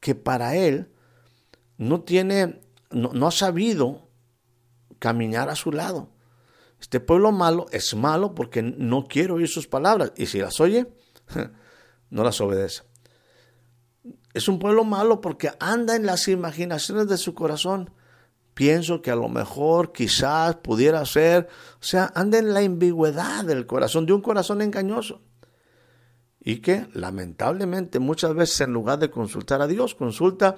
que 0.00 0.14
para 0.14 0.56
él 0.56 0.90
no 1.78 2.02
tiene, 2.02 2.60
no, 2.90 3.12
no 3.14 3.26
ha 3.26 3.30
sabido 3.30 4.08
caminar 4.98 5.48
a 5.48 5.56
su 5.56 5.72
lado. 5.72 6.10
Este 6.80 7.00
pueblo 7.00 7.32
malo 7.32 7.66
es 7.72 7.94
malo 7.94 8.34
porque 8.34 8.62
no 8.62 9.06
quiere 9.06 9.32
oír 9.32 9.48
sus 9.48 9.66
palabras 9.66 10.12
y 10.16 10.26
si 10.26 10.38
las 10.38 10.60
oye, 10.60 10.86
no 12.10 12.22
las 12.22 12.40
obedece. 12.40 12.82
Es 14.34 14.48
un 14.48 14.58
pueblo 14.58 14.84
malo 14.84 15.20
porque 15.20 15.50
anda 15.58 15.96
en 15.96 16.06
las 16.06 16.28
imaginaciones 16.28 17.08
de 17.08 17.16
su 17.16 17.34
corazón. 17.34 17.90
Pienso 18.54 19.02
que 19.02 19.10
a 19.10 19.16
lo 19.16 19.28
mejor, 19.28 19.92
quizás, 19.92 20.56
pudiera 20.56 21.04
ser, 21.06 21.48
o 21.74 21.84
sea, 21.84 22.12
anda 22.14 22.38
en 22.38 22.52
la 22.52 22.60
ambigüedad 22.60 23.44
del 23.44 23.66
corazón, 23.66 24.04
de 24.06 24.12
un 24.12 24.20
corazón 24.20 24.62
engañoso. 24.62 25.22
Y 26.40 26.60
que 26.60 26.88
lamentablemente 26.92 27.98
muchas 27.98 28.34
veces 28.34 28.60
en 28.62 28.72
lugar 28.72 28.98
de 28.98 29.10
consultar 29.10 29.60
a 29.62 29.66
Dios, 29.66 29.94
consulta 29.94 30.56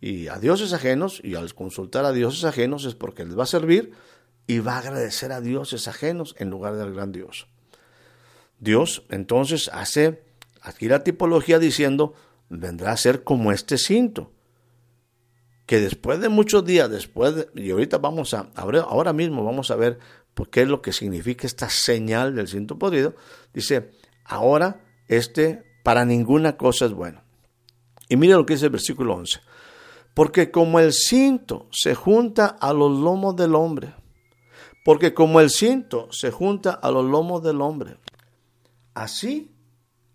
y 0.00 0.28
a 0.28 0.38
dioses 0.38 0.72
ajenos, 0.72 1.20
y 1.22 1.34
al 1.34 1.54
consultar 1.54 2.04
a 2.04 2.12
dioses 2.12 2.44
ajenos 2.44 2.84
es 2.84 2.94
porque 2.94 3.24
les 3.24 3.38
va 3.38 3.42
a 3.44 3.46
servir 3.46 3.92
y 4.46 4.58
va 4.60 4.74
a 4.74 4.78
agradecer 4.78 5.32
a 5.32 5.40
dioses 5.40 5.88
ajenos 5.88 6.34
en 6.38 6.50
lugar 6.50 6.76
del 6.76 6.94
gran 6.94 7.12
Dios. 7.12 7.46
Dios 8.58 9.04
entonces 9.10 9.70
hace 9.72 10.22
aquí 10.62 10.88
la 10.88 11.04
tipología 11.04 11.58
diciendo, 11.58 12.14
vendrá 12.48 12.92
a 12.92 12.96
ser 12.96 13.24
como 13.24 13.52
este 13.52 13.78
cinto, 13.78 14.32
que 15.66 15.80
después 15.80 16.20
de 16.20 16.28
muchos 16.28 16.64
días, 16.64 16.90
después, 16.90 17.46
y 17.54 17.70
ahorita 17.70 17.98
vamos 17.98 18.34
a, 18.34 18.50
ahora 18.56 19.12
mismo 19.12 19.44
vamos 19.44 19.70
a 19.70 19.76
ver 19.76 19.98
por 20.34 20.50
qué 20.50 20.62
es 20.62 20.68
lo 20.68 20.82
que 20.82 20.92
significa 20.92 21.46
esta 21.46 21.68
señal 21.68 22.34
del 22.34 22.48
cinto 22.48 22.78
podrido, 22.78 23.14
dice, 23.54 23.90
ahora 24.24 24.80
este 25.06 25.62
para 25.82 26.04
ninguna 26.04 26.56
cosa 26.56 26.86
es 26.86 26.92
bueno. 26.92 27.22
Y 28.08 28.16
mire 28.16 28.34
lo 28.34 28.44
que 28.44 28.54
dice 28.54 28.66
el 28.66 28.72
versículo 28.72 29.14
11, 29.14 29.40
porque 30.14 30.50
como 30.50 30.80
el 30.80 30.92
cinto 30.92 31.68
se 31.70 31.94
junta 31.94 32.46
a 32.46 32.72
los 32.72 32.98
lomos 32.98 33.36
del 33.36 33.54
hombre, 33.54 33.94
porque 34.84 35.14
como 35.14 35.40
el 35.40 35.50
cinto 35.50 36.08
se 36.12 36.30
junta 36.30 36.72
a 36.72 36.90
los 36.90 37.04
lomos 37.04 37.42
del 37.42 37.60
hombre, 37.60 37.98
así, 38.94 39.54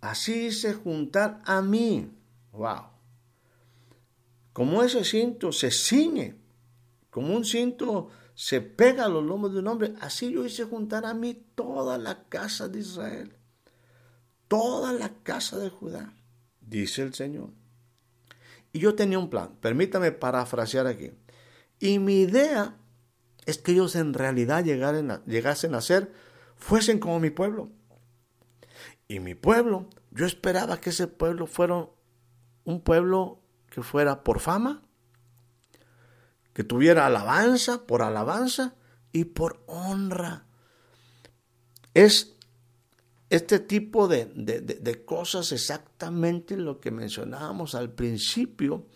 así 0.01 0.51
se 0.51 0.73
juntar 0.73 1.41
a 1.45 1.62
mí 1.62 2.12
Wow. 2.55 2.84
Como 4.53 4.81
ese 4.84 5.03
cinto 5.03 5.51
se 5.51 5.71
ciñe, 5.71 6.36
como 7.10 7.36
un 7.36 7.43
cinto 7.43 8.10
se 8.34 8.62
pega 8.62 9.05
a 9.05 9.10
los 9.10 9.23
lomos 9.23 9.53
de 9.53 9.60
un 9.60 9.67
hombre, 9.67 9.93
así 9.99 10.31
yo 10.31 10.45
hice 10.45 10.63
juntar 10.63 11.05
a 11.05 11.13
mí 11.13 11.34
toda 11.55 11.97
la 11.97 12.23
casa 12.29 12.69
de 12.69 12.79
Israel, 12.79 13.34
toda 14.47 14.93
la 14.93 15.10
casa 15.23 15.58
de 15.58 15.69
Judá, 15.69 16.13
dice 16.62 17.01
el 17.01 17.13
Señor. 17.13 17.49
Y 18.75 18.79
yo 18.79 18.93
tenía 18.93 19.17
un 19.19 19.29
plan, 19.29 19.55
permítame 19.61 20.11
parafrasear 20.11 20.85
aquí. 20.85 21.13
Y 21.79 21.97
mi 21.99 22.19
idea 22.19 22.75
es 23.45 23.57
que 23.57 23.71
ellos 23.71 23.95
en 23.95 24.13
realidad 24.13 24.65
llegasen 24.65 25.75
a 25.75 25.79
ser, 25.79 26.11
fuesen 26.57 26.99
como 26.99 27.21
mi 27.21 27.29
pueblo. 27.29 27.69
Y 29.07 29.21
mi 29.21 29.33
pueblo, 29.33 29.88
yo 30.11 30.25
esperaba 30.25 30.81
que 30.81 30.89
ese 30.89 31.07
pueblo 31.07 31.47
fuera 31.47 31.88
un 32.65 32.81
pueblo 32.81 33.39
que 33.69 33.81
fuera 33.81 34.25
por 34.25 34.41
fama, 34.41 34.81
que 36.51 36.65
tuviera 36.65 37.05
alabanza, 37.05 37.88
por 37.88 38.01
alabanza 38.01 38.75
y 39.13 39.23
por 39.23 39.63
honra. 39.67 40.47
Es 41.93 42.35
este 43.29 43.59
tipo 43.59 44.07
de, 44.07 44.25
de, 44.25 45.05
cosas 45.05 45.51
exactamente 45.51 46.57
lo 46.57 46.79
que 46.79 46.91
mencionábamos 46.91 47.73
al 47.73 47.91
principio, 47.93 48.88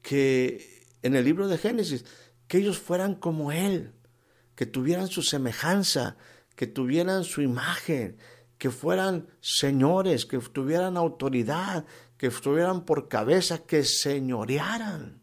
que 0.00 0.86
en 1.02 1.14
el 1.14 1.24
libro 1.24 1.48
de 1.48 1.58
Génesis, 1.58 2.04
que 2.46 2.58
ellos 2.58 2.78
fueran 2.78 3.14
como 3.14 3.52
Él, 3.52 3.92
que 4.54 4.66
tuvieran 4.66 5.08
su 5.08 5.22
semejanza, 5.22 6.16
que 6.56 6.66
tuvieran 6.66 7.24
su 7.24 7.42
imagen, 7.42 8.16
que 8.56 8.70
fueran 8.70 9.28
señores, 9.40 10.26
que 10.26 10.38
tuvieran 10.38 10.96
autoridad, 10.96 11.84
que 12.16 12.26
estuvieran 12.28 12.84
por 12.84 13.08
cabeza, 13.08 13.58
que 13.58 13.84
señorearan. 13.84 15.22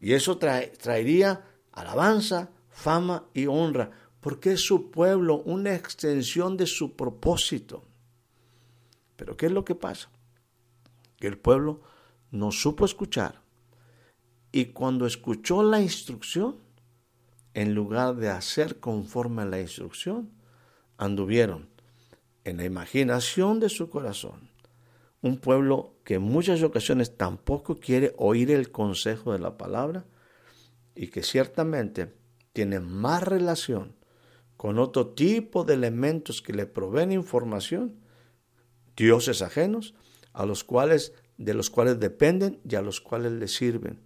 Y 0.00 0.12
eso 0.12 0.36
traería 0.38 1.44
alabanza, 1.72 2.50
fama 2.68 3.26
y 3.32 3.46
honra, 3.46 3.90
porque 4.26 4.54
es 4.54 4.60
su 4.60 4.90
pueblo 4.90 5.40
una 5.44 5.76
extensión 5.76 6.56
de 6.56 6.66
su 6.66 6.96
propósito. 6.96 7.84
Pero 9.14 9.36
¿qué 9.36 9.46
es 9.46 9.52
lo 9.52 9.64
que 9.64 9.76
pasa? 9.76 10.10
Que 11.20 11.28
el 11.28 11.38
pueblo 11.38 11.82
no 12.32 12.50
supo 12.50 12.84
escuchar. 12.84 13.40
Y 14.50 14.72
cuando 14.72 15.06
escuchó 15.06 15.62
la 15.62 15.80
instrucción, 15.80 16.56
en 17.54 17.72
lugar 17.72 18.16
de 18.16 18.28
hacer 18.28 18.80
conforme 18.80 19.42
a 19.42 19.44
la 19.46 19.60
instrucción, 19.60 20.32
anduvieron 20.96 21.68
en 22.42 22.56
la 22.56 22.64
imaginación 22.64 23.60
de 23.60 23.68
su 23.68 23.88
corazón 23.88 24.50
un 25.20 25.38
pueblo 25.38 25.94
que 26.02 26.14
en 26.14 26.22
muchas 26.22 26.64
ocasiones 26.64 27.16
tampoco 27.16 27.78
quiere 27.78 28.12
oír 28.18 28.50
el 28.50 28.72
consejo 28.72 29.32
de 29.32 29.38
la 29.38 29.56
palabra 29.56 30.04
y 30.96 31.12
que 31.12 31.22
ciertamente 31.22 32.12
tiene 32.52 32.80
más 32.80 33.22
relación 33.22 33.94
con 34.56 34.78
otro 34.78 35.08
tipo 35.08 35.64
de 35.64 35.74
elementos 35.74 36.42
que 36.42 36.52
le 36.52 36.66
proveen 36.66 37.12
información, 37.12 37.96
dioses 38.96 39.42
ajenos, 39.42 39.94
a 40.32 40.46
los 40.46 40.64
cuales, 40.64 41.12
de 41.36 41.54
los 41.54 41.70
cuales 41.70 42.00
dependen 42.00 42.60
y 42.68 42.74
a 42.74 42.82
los 42.82 43.00
cuales 43.00 43.32
le 43.32 43.48
sirven. 43.48 44.00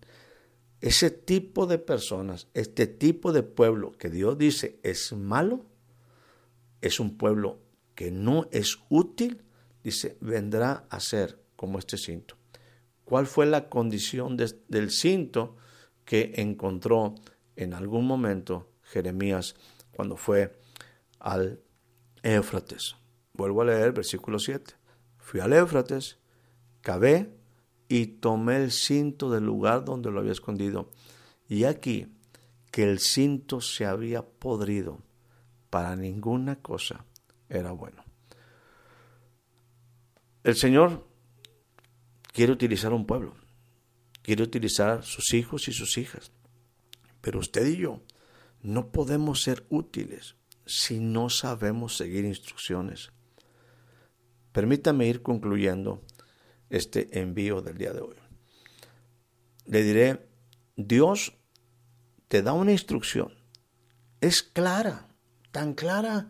Ese 0.80 1.10
tipo 1.10 1.66
de 1.66 1.78
personas, 1.78 2.48
este 2.54 2.86
tipo 2.86 3.32
de 3.32 3.42
pueblo 3.42 3.92
que 3.92 4.08
Dios 4.10 4.38
dice 4.38 4.80
es 4.82 5.12
malo, 5.12 5.66
es 6.80 7.00
un 7.00 7.18
pueblo 7.18 7.58
que 7.94 8.10
no 8.10 8.48
es 8.50 8.78
útil 8.88 9.42
dice, 9.82 10.16
vendrá 10.20 10.86
a 10.90 11.00
ser 11.00 11.38
como 11.56 11.78
este 11.78 11.96
cinto. 11.96 12.36
¿Cuál 13.04 13.26
fue 13.26 13.46
la 13.46 13.68
condición 13.68 14.36
del 14.36 14.90
cinto 14.90 15.56
que 16.04 16.32
encontró 16.36 17.14
en 17.56 17.74
algún 17.74 18.06
momento 18.06 18.70
Jeremías 18.82 19.56
cuando 20.00 20.16
fue 20.16 20.58
al 21.18 21.60
Éufrates. 22.22 22.96
Vuelvo 23.34 23.60
a 23.60 23.66
leer 23.66 23.92
versículo 23.92 24.38
7. 24.38 24.72
Fui 25.18 25.40
al 25.40 25.52
Éufrates, 25.52 26.16
cavé 26.80 27.36
y 27.86 28.06
tomé 28.06 28.56
el 28.56 28.72
cinto 28.72 29.30
del 29.30 29.44
lugar 29.44 29.84
donde 29.84 30.10
lo 30.10 30.20
había 30.20 30.32
escondido. 30.32 30.90
Y 31.50 31.64
aquí 31.64 32.06
que 32.70 32.84
el 32.84 32.98
cinto 32.98 33.60
se 33.60 33.84
había 33.84 34.22
podrido. 34.22 35.02
Para 35.68 35.94
ninguna 35.96 36.56
cosa 36.56 37.04
era 37.50 37.72
bueno. 37.72 38.02
El 40.44 40.56
Señor 40.56 41.06
quiere 42.32 42.52
utilizar 42.52 42.94
un 42.94 43.04
pueblo, 43.04 43.34
quiere 44.22 44.44
utilizar 44.44 45.04
sus 45.04 45.34
hijos 45.34 45.68
y 45.68 45.74
sus 45.74 45.98
hijas. 45.98 46.32
Pero 47.20 47.38
usted 47.38 47.66
y 47.66 47.76
yo 47.76 48.00
no 48.62 48.90
podemos 48.90 49.42
ser 49.42 49.66
útiles 49.70 50.36
si 50.66 51.00
no 51.00 51.30
sabemos 51.30 51.96
seguir 51.96 52.24
instrucciones. 52.24 53.12
Permítame 54.52 55.06
ir 55.06 55.22
concluyendo 55.22 56.02
este 56.68 57.20
envío 57.20 57.60
del 57.60 57.78
día 57.78 57.92
de 57.92 58.00
hoy. 58.00 58.16
Le 59.66 59.82
diré, 59.82 60.28
Dios 60.76 61.36
te 62.28 62.42
da 62.42 62.52
una 62.52 62.72
instrucción. 62.72 63.34
Es 64.20 64.42
clara, 64.42 65.08
tan 65.52 65.74
clara 65.74 66.28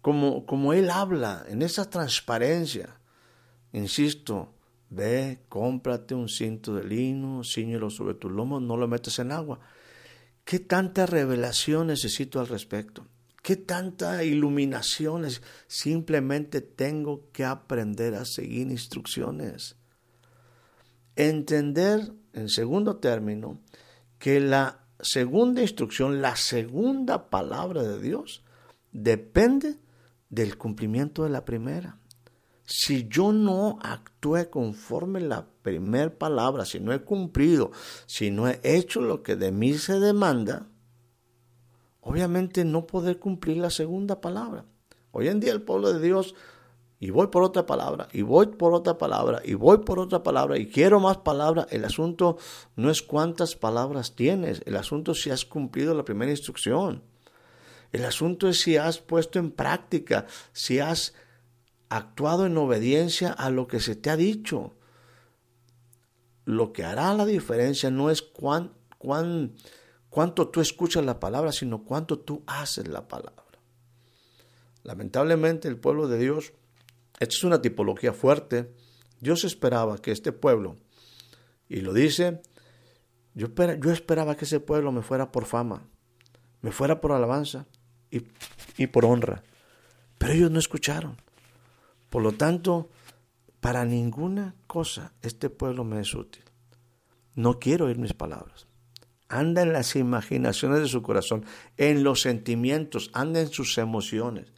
como, 0.00 0.46
como 0.46 0.72
Él 0.72 0.90
habla, 0.90 1.44
en 1.48 1.62
esa 1.62 1.88
transparencia. 1.88 2.98
Insisto, 3.72 4.54
ve, 4.90 5.44
cómprate 5.48 6.14
un 6.14 6.28
cinto 6.28 6.74
de 6.74 6.84
lino, 6.84 7.44
ciñelo 7.44 7.90
sobre 7.90 8.14
tu 8.14 8.28
lomo, 8.28 8.60
no 8.60 8.76
lo 8.76 8.88
metes 8.88 9.18
en 9.18 9.32
agua. 9.32 9.60
¿Qué 10.44 10.58
tanta 10.58 11.06
revelación 11.06 11.88
necesito 11.88 12.40
al 12.40 12.48
respecto? 12.48 13.06
¿Qué 13.42 13.56
tanta 13.56 14.22
iluminación? 14.24 15.26
Simplemente 15.66 16.60
tengo 16.60 17.30
que 17.32 17.44
aprender 17.44 18.14
a 18.14 18.24
seguir 18.24 18.70
instrucciones. 18.70 19.76
Entender, 21.16 22.12
en 22.32 22.48
segundo 22.48 22.96
término, 22.96 23.60
que 24.18 24.40
la 24.40 24.84
segunda 25.00 25.62
instrucción, 25.62 26.22
la 26.22 26.36
segunda 26.36 27.28
palabra 27.28 27.82
de 27.82 28.00
Dios, 28.00 28.44
depende 28.92 29.78
del 30.30 30.56
cumplimiento 30.56 31.24
de 31.24 31.30
la 31.30 31.44
primera. 31.44 31.98
Si 32.74 33.06
yo 33.06 33.32
no 33.32 33.78
actué 33.82 34.48
conforme 34.48 35.20
la 35.20 35.46
primera 35.60 36.08
palabra, 36.08 36.64
si 36.64 36.80
no 36.80 36.94
he 36.94 37.02
cumplido, 37.02 37.70
si 38.06 38.30
no 38.30 38.48
he 38.48 38.60
hecho 38.62 39.02
lo 39.02 39.22
que 39.22 39.36
de 39.36 39.52
mí 39.52 39.74
se 39.74 40.00
demanda, 40.00 40.68
obviamente 42.00 42.64
no 42.64 42.86
poder 42.86 43.18
cumplir 43.18 43.58
la 43.58 43.68
segunda 43.68 44.22
palabra. 44.22 44.64
Hoy 45.10 45.28
en 45.28 45.38
día 45.38 45.52
el 45.52 45.60
pueblo 45.60 45.92
de 45.92 46.00
Dios, 46.00 46.34
y 46.98 47.10
voy 47.10 47.26
por 47.26 47.42
otra 47.42 47.66
palabra, 47.66 48.08
y 48.10 48.22
voy 48.22 48.46
por 48.46 48.72
otra 48.72 48.96
palabra, 48.96 49.42
y 49.44 49.52
voy 49.52 49.78
por 49.84 49.98
otra 49.98 50.22
palabra, 50.22 50.56
y 50.56 50.66
quiero 50.66 50.98
más 50.98 51.18
palabras. 51.18 51.66
El 51.68 51.84
asunto 51.84 52.38
no 52.74 52.90
es 52.90 53.02
cuántas 53.02 53.54
palabras 53.54 54.16
tienes, 54.16 54.62
el 54.64 54.76
asunto 54.76 55.12
es 55.12 55.20
si 55.20 55.28
has 55.28 55.44
cumplido 55.44 55.92
la 55.92 56.06
primera 56.06 56.30
instrucción. 56.30 57.02
El 57.92 58.06
asunto 58.06 58.48
es 58.48 58.62
si 58.62 58.78
has 58.78 58.96
puesto 58.96 59.38
en 59.38 59.50
práctica, 59.50 60.24
si 60.54 60.78
has 60.78 61.12
actuado 61.96 62.46
en 62.46 62.56
obediencia 62.56 63.32
a 63.32 63.50
lo 63.50 63.66
que 63.66 63.80
se 63.80 63.96
te 63.96 64.10
ha 64.10 64.16
dicho. 64.16 64.74
Lo 66.44 66.72
que 66.72 66.84
hará 66.84 67.12
la 67.14 67.26
diferencia 67.26 67.90
no 67.90 68.10
es 68.10 68.22
cuán, 68.22 68.72
cuán 68.98 69.54
cuánto 70.12 70.48
tú 70.48 70.60
escuchas 70.60 71.04
la 71.04 71.18
palabra, 71.18 71.52
sino 71.52 71.84
cuánto 71.84 72.18
tú 72.18 72.42
haces 72.46 72.86
la 72.86 73.08
palabra. 73.08 73.44
Lamentablemente 74.82 75.68
el 75.68 75.78
pueblo 75.78 76.06
de 76.06 76.18
Dios, 76.18 76.52
esta 77.18 77.34
es 77.34 77.44
una 77.44 77.62
tipología 77.62 78.12
fuerte, 78.12 78.74
Dios 79.20 79.44
esperaba 79.44 79.96
que 79.98 80.10
este 80.10 80.32
pueblo, 80.32 80.76
y 81.66 81.80
lo 81.80 81.94
dice, 81.94 82.42
yo, 83.32 83.48
esperaba 83.90 84.36
que 84.36 84.44
ese 84.44 84.60
pueblo 84.60 84.92
me 84.92 85.00
fuera 85.00 85.32
por 85.32 85.46
fama, 85.46 85.88
me 86.60 86.72
fuera 86.72 87.00
por 87.00 87.12
alabanza 87.12 87.66
y 88.10 88.86
por 88.88 89.06
honra, 89.06 89.42
pero 90.18 90.34
ellos 90.34 90.50
no 90.50 90.58
escucharon. 90.58 91.16
Por 92.12 92.22
lo 92.22 92.32
tanto, 92.32 92.90
para 93.60 93.86
ninguna 93.86 94.54
cosa 94.66 95.14
este 95.22 95.48
pueblo 95.48 95.82
me 95.82 95.98
es 95.98 96.14
útil. 96.14 96.44
No 97.34 97.58
quiero 97.58 97.86
oír 97.86 97.96
mis 97.96 98.12
palabras. 98.12 98.66
Anda 99.30 99.62
en 99.62 99.72
las 99.72 99.96
imaginaciones 99.96 100.80
de 100.80 100.88
su 100.88 101.00
corazón, 101.00 101.46
en 101.78 102.04
los 102.04 102.20
sentimientos, 102.20 103.10
anda 103.14 103.40
en 103.40 103.48
sus 103.48 103.78
emociones, 103.78 104.52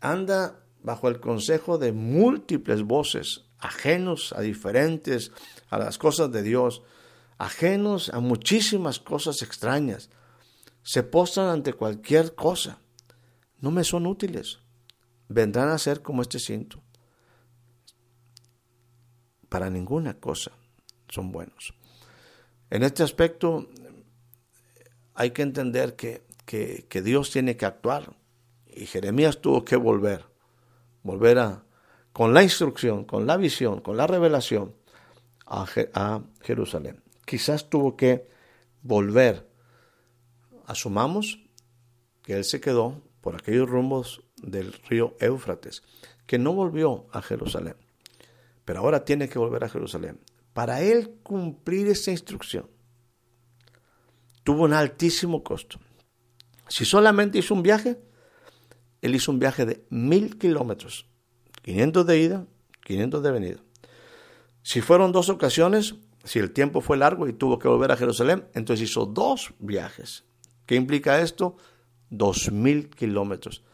anda 0.00 0.64
bajo 0.82 1.06
el 1.06 1.20
consejo 1.20 1.78
de 1.78 1.92
múltiples 1.92 2.82
voces, 2.82 3.44
ajenos 3.60 4.32
a 4.36 4.40
diferentes, 4.40 5.30
a 5.68 5.78
las 5.78 5.98
cosas 5.98 6.32
de 6.32 6.42
Dios, 6.42 6.82
ajenos 7.38 8.08
a 8.08 8.18
muchísimas 8.18 8.98
cosas 8.98 9.42
extrañas, 9.42 10.10
se 10.82 11.04
postran 11.04 11.46
ante 11.46 11.74
cualquier 11.74 12.34
cosa, 12.34 12.80
no 13.60 13.70
me 13.70 13.84
son 13.84 14.08
útiles, 14.08 14.58
vendrán 15.30 15.68
a 15.68 15.78
ser 15.78 16.02
como 16.02 16.22
este 16.22 16.38
cinto. 16.38 16.82
Para 19.48 19.70
ninguna 19.70 20.14
cosa 20.14 20.52
son 21.08 21.32
buenos. 21.32 21.72
En 22.68 22.82
este 22.82 23.02
aspecto 23.02 23.68
hay 25.14 25.30
que 25.30 25.42
entender 25.42 25.96
que, 25.96 26.24
que, 26.44 27.02
Dios 27.02 27.30
tiene 27.30 27.56
que 27.56 27.64
actuar 27.64 28.16
y 28.66 28.86
Jeremías 28.86 29.40
tuvo 29.40 29.64
que 29.64 29.76
volver, 29.76 30.24
volver 31.02 31.38
con 32.12 32.34
la 32.34 32.42
instrucción, 32.42 33.04
con 33.04 33.26
la 33.26 33.36
visión, 33.36 33.80
con 33.80 33.96
la 33.96 34.06
revelación 34.06 34.74
a, 35.46 35.66
a 35.94 36.22
Jerusalén. 36.40 37.02
Quizás 37.24 37.70
tuvo 37.70 37.96
que 37.96 38.28
volver. 38.82 39.48
Asumamos 40.66 41.38
que 42.22 42.34
él 42.34 42.44
se 42.44 42.60
quedó 42.60 43.00
por 43.20 43.36
aquellos 43.36 43.68
rumbos 43.68 44.22
del 44.42 44.72
río 44.88 45.16
Éufrates, 45.20 45.82
que 46.26 46.38
no 46.38 46.52
volvió 46.52 47.06
a 47.12 47.22
Jerusalén, 47.22 47.76
pero 48.64 48.80
ahora 48.80 49.04
tiene 49.04 49.28
que 49.28 49.38
volver 49.38 49.64
a 49.64 49.68
Jerusalén 49.68 50.20
para 50.52 50.82
él 50.82 51.14
cumplir 51.22 51.88
esa 51.88 52.10
instrucción, 52.10 52.68
tuvo 54.42 54.64
un 54.64 54.72
altísimo 54.72 55.42
costo. 55.42 55.78
Si 56.68 56.84
solamente 56.84 57.38
hizo 57.38 57.54
un 57.54 57.62
viaje, 57.62 57.98
él 59.00 59.14
hizo 59.14 59.32
un 59.32 59.38
viaje 59.38 59.64
de 59.64 59.84
mil 59.90 60.38
kilómetros, 60.38 61.06
500 61.62 62.06
de 62.06 62.18
ida, 62.18 62.46
500 62.84 63.22
de 63.22 63.30
venida. 63.30 63.60
Si 64.62 64.80
fueron 64.80 65.12
dos 65.12 65.28
ocasiones, 65.28 65.94
si 66.24 66.38
el 66.38 66.52
tiempo 66.52 66.80
fue 66.80 66.96
largo 66.96 67.28
y 67.28 67.32
tuvo 67.32 67.58
que 67.58 67.68
volver 67.68 67.92
a 67.92 67.96
Jerusalén, 67.96 68.46
entonces 68.54 68.90
hizo 68.90 69.06
dos 69.06 69.54
viajes. 69.58 70.24
¿Qué 70.66 70.74
implica 70.74 71.20
esto? 71.20 71.56
Dos 72.10 72.52
mil 72.52 72.90
kilómetros. 72.90 73.64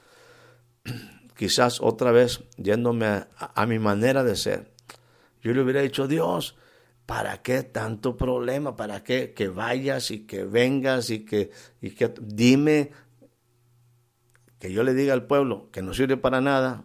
Quizás 1.37 1.81
otra 1.81 2.12
vez 2.12 2.44
yéndome 2.57 3.07
a, 3.37 3.66
mi 3.66 3.79
manera 3.79 4.25
de 4.25 4.37
ser. 4.37 4.72
Yo 5.42 5.53
le 5.53 5.62
hubiera 5.62 5.83
dicho, 5.83 6.09
Dios, 6.09 6.57
¿Para 7.07 7.40
qué 7.40 7.62
tanto 7.62 8.16
problema? 8.16 8.75
¿Para 8.75 9.05
qué 9.05 9.33
que 9.33 9.46
vayas 9.46 10.11
y 10.11 10.27
que 10.27 10.42
vengas 10.42 11.11
y 11.11 11.25
que, 11.25 11.53
y 11.81 11.90
que 11.90 12.12
dime 12.20 12.90
que 14.59 14.72
yo 14.72 14.83
le 14.83 14.92
diga 14.92 15.14
al 15.14 15.27
pueblo 15.27 15.70
que 15.70 15.83
no 15.83 15.94
sirve 15.94 16.16
para 16.16 16.40
nada, 16.40 16.85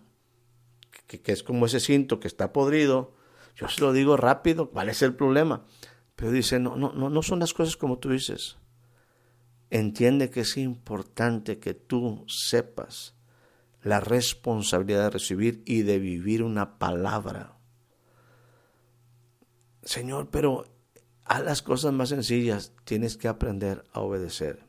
que, 1.07 1.21
que, 1.21 1.31
es 1.31 1.41
como 1.41 1.65
ese 1.65 1.79
cinto 1.79 2.19
que 2.19 2.27
está 2.27 2.53
podrido? 2.53 3.15
Yo 3.55 3.67
se 3.67 3.81
lo 3.81 3.93
digo 3.93 4.15
rápido, 4.15 4.69
¿cuál 4.69 4.89
es 4.89 5.01
el 5.01 5.15
problema? 5.15 5.65
Pero 6.15 6.31
dice, 6.31 6.59
no, 6.59 6.75
no, 6.75 6.93
no, 6.93 7.09
no 7.09 7.23
son 7.23 7.39
las 7.39 7.55
cosas 7.55 7.75
como 7.75 7.97
tú 7.97 8.11
dices. 8.11 8.57
Entiende 9.71 10.29
que 10.29 10.41
es 10.41 10.55
importante 10.55 11.57
que 11.57 11.73
tú 11.73 12.25
sepas 12.27 13.15
la 13.81 13.99
responsabilidad 13.99 15.05
de 15.05 15.09
recibir 15.09 15.63
y 15.65 15.81
de 15.81 15.99
vivir 15.99 16.43
una 16.43 16.77
palabra 16.77 17.61
Señor, 19.83 20.29
pero 20.29 20.65
a 21.25 21.41
las 21.41 21.61
cosas 21.61 21.93
más 21.93 22.09
sencillas 22.09 22.73
tienes 22.83 23.17
que 23.17 23.27
aprender 23.27 23.83
a 23.93 24.01
obedecer. 24.01 24.65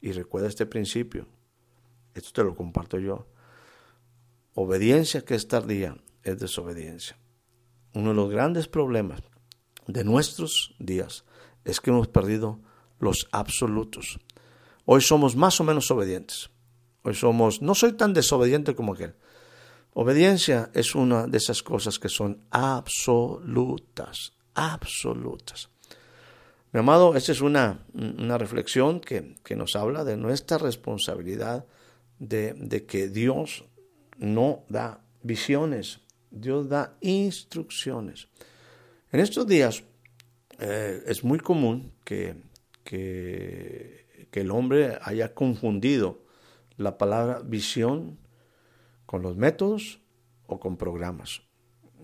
Y 0.00 0.12
recuerda 0.12 0.48
este 0.48 0.66
principio. 0.66 1.26
Esto 2.14 2.30
te 2.32 2.44
lo 2.44 2.54
comparto 2.54 2.98
yo. 2.98 3.26
Obediencia 4.54 5.24
que 5.24 5.34
es 5.34 5.48
tardía 5.48 5.96
es 6.22 6.38
desobediencia. 6.38 7.16
Uno 7.94 8.10
de 8.10 8.14
los 8.14 8.30
grandes 8.30 8.68
problemas 8.68 9.22
de 9.86 10.04
nuestros 10.04 10.74
días 10.78 11.24
es 11.64 11.80
que 11.80 11.90
hemos 11.90 12.08
perdido 12.08 12.60
los 13.00 13.28
absolutos. 13.32 14.20
Hoy 14.84 15.00
somos 15.00 15.34
más 15.34 15.60
o 15.60 15.64
menos 15.64 15.90
obedientes. 15.90 16.50
Hoy 17.04 17.14
somos, 17.14 17.62
no 17.62 17.74
soy 17.74 17.92
tan 17.92 18.12
desobediente 18.12 18.74
como 18.74 18.94
aquel. 18.94 19.14
Obediencia 19.92 20.70
es 20.74 20.96
una 20.96 21.28
de 21.28 21.38
esas 21.38 21.62
cosas 21.62 22.00
que 22.00 22.08
son 22.08 22.40
absolutas 22.50 24.32
absolutas. 24.54 25.68
Mi 26.72 26.80
amado, 26.80 27.14
esta 27.14 27.32
es 27.32 27.40
una, 27.40 27.84
una 27.94 28.38
reflexión 28.38 29.00
que, 29.00 29.36
que, 29.44 29.54
nos 29.54 29.76
habla 29.76 30.02
de 30.04 30.16
nuestra 30.16 30.58
responsabilidad 30.58 31.66
de, 32.18 32.54
de 32.54 32.84
que 32.84 33.08
Dios 33.08 33.64
no 34.18 34.64
da 34.68 35.04
visiones, 35.22 36.00
Dios 36.30 36.68
da 36.68 36.96
instrucciones. 37.00 38.28
En 39.12 39.20
estos 39.20 39.46
días 39.46 39.84
eh, 40.58 41.02
es 41.06 41.22
muy 41.22 41.38
común 41.38 41.92
que, 42.04 42.34
que, 42.82 44.04
el 44.32 44.50
hombre 44.50 44.98
haya 45.02 45.32
confundido 45.32 46.23
la 46.76 46.98
palabra 46.98 47.40
visión 47.44 48.18
con 49.06 49.22
los 49.22 49.36
métodos 49.36 50.00
o 50.46 50.60
con 50.60 50.76
programas. 50.76 51.42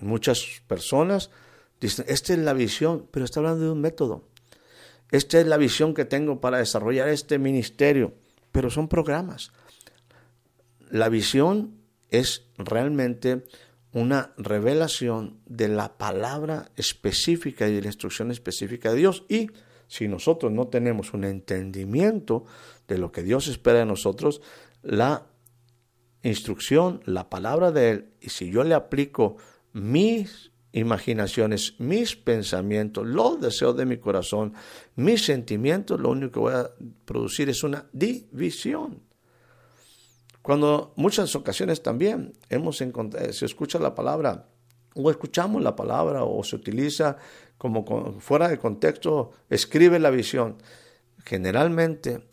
Muchas 0.00 0.62
personas 0.66 1.30
dicen, 1.80 2.04
esta 2.08 2.32
es 2.32 2.38
la 2.38 2.52
visión, 2.52 3.08
pero 3.10 3.24
está 3.24 3.40
hablando 3.40 3.64
de 3.64 3.70
un 3.70 3.80
método. 3.80 4.28
Esta 5.10 5.40
es 5.40 5.46
la 5.46 5.56
visión 5.56 5.92
que 5.92 6.04
tengo 6.04 6.40
para 6.40 6.58
desarrollar 6.58 7.08
este 7.08 7.38
ministerio, 7.38 8.14
pero 8.52 8.70
son 8.70 8.88
programas. 8.88 9.52
La 10.90 11.08
visión 11.08 11.80
es 12.10 12.46
realmente 12.56 13.44
una 13.92 14.32
revelación 14.36 15.40
de 15.46 15.68
la 15.68 15.98
palabra 15.98 16.70
específica 16.76 17.68
y 17.68 17.74
de 17.74 17.82
la 17.82 17.88
instrucción 17.88 18.30
específica 18.30 18.90
de 18.90 18.96
Dios. 18.96 19.24
Y 19.28 19.50
si 19.88 20.06
nosotros 20.06 20.52
no 20.52 20.68
tenemos 20.68 21.12
un 21.12 21.24
entendimiento 21.24 22.44
de 22.94 22.98
lo 22.98 23.12
que 23.12 23.22
Dios 23.22 23.48
espera 23.48 23.78
de 23.78 23.86
nosotros, 23.86 24.42
la 24.82 25.26
instrucción, 26.22 27.00
la 27.06 27.30
palabra 27.30 27.70
de 27.72 27.90
Él, 27.90 28.10
y 28.20 28.30
si 28.30 28.50
yo 28.50 28.64
le 28.64 28.74
aplico 28.74 29.36
mis 29.72 30.50
imaginaciones, 30.72 31.74
mis 31.78 32.16
pensamientos, 32.16 33.06
los 33.06 33.40
deseos 33.40 33.76
de 33.76 33.86
mi 33.86 33.98
corazón, 33.98 34.54
mis 34.96 35.24
sentimientos, 35.24 36.00
lo 36.00 36.10
único 36.10 36.32
que 36.32 36.40
voy 36.40 36.54
a 36.54 36.70
producir 37.04 37.48
es 37.48 37.62
una 37.62 37.86
división. 37.92 39.02
Cuando 40.42 40.92
muchas 40.96 41.34
ocasiones 41.36 41.82
también 41.82 42.32
hemos 42.48 42.80
encontrado, 42.80 43.32
se 43.32 43.46
escucha 43.46 43.78
la 43.78 43.94
palabra 43.94 44.48
o 44.94 45.10
escuchamos 45.10 45.62
la 45.62 45.76
palabra 45.76 46.24
o 46.24 46.42
se 46.42 46.56
utiliza 46.56 47.16
como 47.58 47.84
fuera 48.20 48.48
de 48.48 48.58
contexto, 48.58 49.32
escribe 49.48 49.98
la 49.98 50.10
visión. 50.10 50.56
Generalmente, 51.24 52.26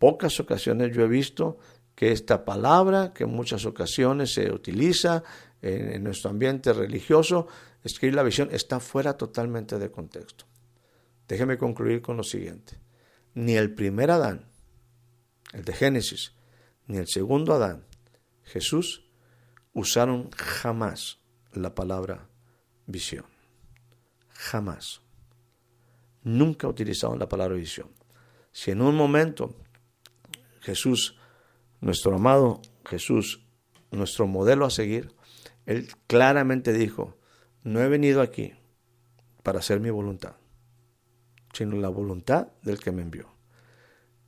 pocas 0.00 0.40
ocasiones 0.40 0.96
yo 0.96 1.04
he 1.04 1.08
visto 1.08 1.58
que 1.94 2.10
esta 2.10 2.46
palabra, 2.46 3.12
que 3.12 3.24
en 3.24 3.30
muchas 3.30 3.66
ocasiones 3.66 4.32
se 4.32 4.50
utiliza 4.50 5.22
en, 5.60 6.02
nuestro 6.02 6.30
ambiente 6.30 6.72
religioso, 6.72 7.46
escribir 7.84 8.14
la 8.14 8.22
visión, 8.22 8.48
está 8.50 8.80
fuera 8.80 9.18
totalmente 9.18 9.78
de 9.78 9.90
contexto. 9.90 10.46
Déjeme 11.28 11.58
concluir 11.58 12.00
con 12.00 12.16
lo 12.16 12.22
siguiente. 12.22 12.78
Ni 13.34 13.56
el 13.56 13.74
primer 13.74 14.10
Adán, 14.10 14.46
el 15.52 15.66
de 15.66 15.74
Génesis, 15.74 16.32
ni 16.86 16.96
el 16.96 17.06
segundo 17.06 17.52
Adán, 17.52 17.84
Jesús, 18.44 19.04
usaron 19.74 20.30
jamás 20.30 21.18
la 21.52 21.74
palabra 21.74 22.26
visión. 22.86 23.26
Jamás. 24.30 25.02
Nunca 26.22 26.68
utilizaron 26.68 27.18
la 27.18 27.28
palabra 27.28 27.56
visión. 27.56 27.90
Si 28.50 28.70
en 28.70 28.80
un 28.80 28.96
momento 28.96 29.54
Jesús, 30.60 31.16
nuestro 31.80 32.14
amado 32.14 32.60
Jesús, 32.84 33.46
nuestro 33.90 34.26
modelo 34.26 34.66
a 34.66 34.70
seguir, 34.70 35.12
él 35.66 35.88
claramente 36.06 36.72
dijo, 36.72 37.16
no 37.62 37.80
he 37.80 37.88
venido 37.88 38.22
aquí 38.22 38.54
para 39.42 39.58
hacer 39.58 39.80
mi 39.80 39.90
voluntad, 39.90 40.36
sino 41.52 41.76
la 41.76 41.88
voluntad 41.88 42.48
del 42.62 42.78
que 42.78 42.92
me 42.92 43.02
envió. 43.02 43.28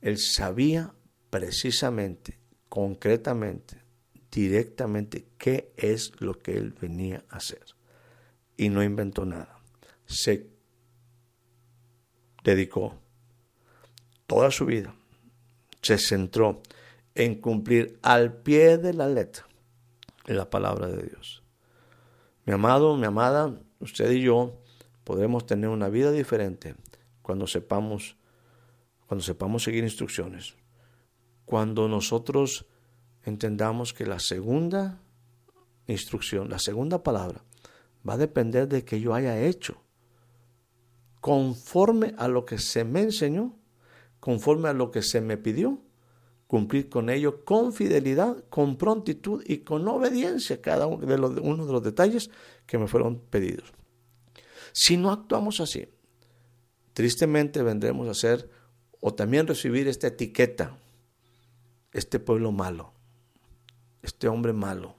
Él 0.01 0.17
sabía 0.17 0.93
precisamente 1.29 2.39
concretamente, 2.69 3.81
directamente, 4.31 5.27
qué 5.37 5.73
es 5.77 6.19
lo 6.19 6.37
que 6.39 6.57
él 6.57 6.73
venía 6.79 7.23
a 7.29 7.37
hacer. 7.37 7.63
Y 8.57 8.69
no 8.69 8.83
inventó 8.83 9.25
nada. 9.25 9.59
Se 10.05 10.49
dedicó 12.43 12.99
toda 14.27 14.51
su 14.51 14.65
vida, 14.65 14.95
se 15.83 15.99
centró 15.99 16.63
en 17.13 17.39
cumplir 17.39 17.99
al 18.01 18.33
pie 18.33 18.79
de 18.79 18.93
la 18.93 19.07
letra 19.07 19.45
la 20.25 20.49
palabra 20.49 20.87
de 20.87 21.03
Dios. 21.03 21.43
Mi 22.45 22.53
amado, 22.53 22.97
mi 22.97 23.05
amada, 23.05 23.53
usted 23.79 24.11
y 24.11 24.21
yo 24.21 24.59
podremos 25.03 25.45
tener 25.45 25.69
una 25.69 25.89
vida 25.89 26.11
diferente 26.11 26.75
cuando 27.21 27.45
sepamos 27.45 28.17
cuando 29.07 29.23
sepamos 29.23 29.61
seguir 29.61 29.83
instrucciones, 29.83 30.55
cuando 31.45 31.87
nosotros 31.87 32.65
entendamos 33.23 33.93
que 33.93 34.07
la 34.07 34.17
segunda 34.17 35.01
instrucción, 35.85 36.49
la 36.49 36.57
segunda 36.57 37.03
palabra, 37.03 37.43
va 38.07 38.13
a 38.13 38.17
depender 38.17 38.67
de 38.67 38.83
que 38.83 38.99
yo 38.99 39.13
haya 39.13 39.39
hecho 39.39 39.83
conforme 41.19 42.15
a 42.17 42.27
lo 42.27 42.43
que 42.45 42.57
se 42.57 42.83
me 42.85 43.01
enseñó, 43.01 43.55
conforme 44.23 44.69
a 44.69 44.73
lo 44.73 44.89
que 44.89 45.01
se 45.01 45.19
me 45.19 45.35
pidió, 45.35 45.81
cumplir 46.47 46.87
con 46.87 47.09
ello 47.09 47.43
con 47.43 47.73
fidelidad, 47.73 48.45
con 48.49 48.77
prontitud 48.77 49.43
y 49.45 49.65
con 49.65 49.85
obediencia 49.85 50.61
cada 50.61 50.87
uno 50.87 51.05
de 51.05 51.17
los, 51.17 51.37
uno 51.41 51.65
de 51.65 51.73
los 51.73 51.83
detalles 51.83 52.29
que 52.65 52.77
me 52.77 52.87
fueron 52.87 53.19
pedidos. 53.19 53.73
Si 54.71 54.95
no 54.95 55.11
actuamos 55.11 55.59
así, 55.59 55.89
tristemente 56.93 57.63
vendremos 57.63 58.07
a 58.07 58.13
ser 58.13 58.49
o 59.01 59.13
también 59.13 59.45
recibir 59.45 59.89
esta 59.89 60.07
etiqueta 60.07 60.79
este 61.91 62.17
pueblo 62.17 62.53
malo, 62.53 62.93
este 64.03 64.29
hombre 64.29 64.53
malo, 64.53 64.95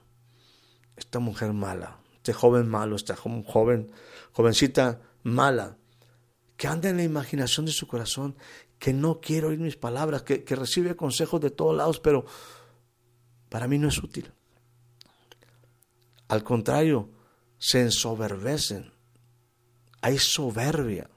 esta 0.97 1.17
mujer 1.17 1.51
mala, 1.51 1.99
este 2.17 2.31
joven 2.31 2.69
malo, 2.69 2.95
esta 2.95 3.15
joven, 3.15 3.91
jovencita 4.33 5.01
mala, 5.23 5.79
que 6.57 6.67
anda 6.67 6.89
en 6.89 6.97
la 6.97 7.03
imaginación 7.03 7.65
de 7.65 7.71
su 7.71 7.87
corazón, 7.87 8.35
que 8.85 8.93
no 8.93 9.19
quiere 9.19 9.47
oír 9.47 9.57
mis 9.57 9.77
palabras, 9.77 10.21
que, 10.21 10.43
que 10.43 10.55
recibe 10.55 10.95
consejos 10.95 11.41
de 11.41 11.49
todos 11.49 11.75
lados, 11.75 11.99
pero 11.99 12.23
para 13.49 13.67
mí 13.67 13.79
no 13.79 13.87
es 13.87 13.97
útil. 13.97 14.31
Al 16.27 16.43
contrario, 16.43 17.09
se 17.57 17.81
ensoberbecen. 17.81 18.93
Hay 20.01 20.19
soberbia. 20.19 21.09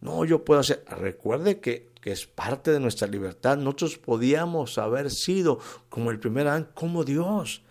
No, 0.00 0.24
yo 0.24 0.44
puedo 0.44 0.58
hacer. 0.58 0.84
Recuerde 0.88 1.60
que 1.60 1.92
que 2.00 2.10
es 2.10 2.26
parte 2.26 2.72
de 2.72 2.80
nuestra 2.80 3.06
libertad, 3.06 3.56
nosotros 3.56 3.98
podíamos 3.98 4.78
haber 4.78 5.12
sido 5.12 5.60
como 5.88 6.10
el 6.10 6.18
primer 6.18 6.48
Adán, 6.48 6.70
como 6.74 7.04
Dios. 7.04 7.62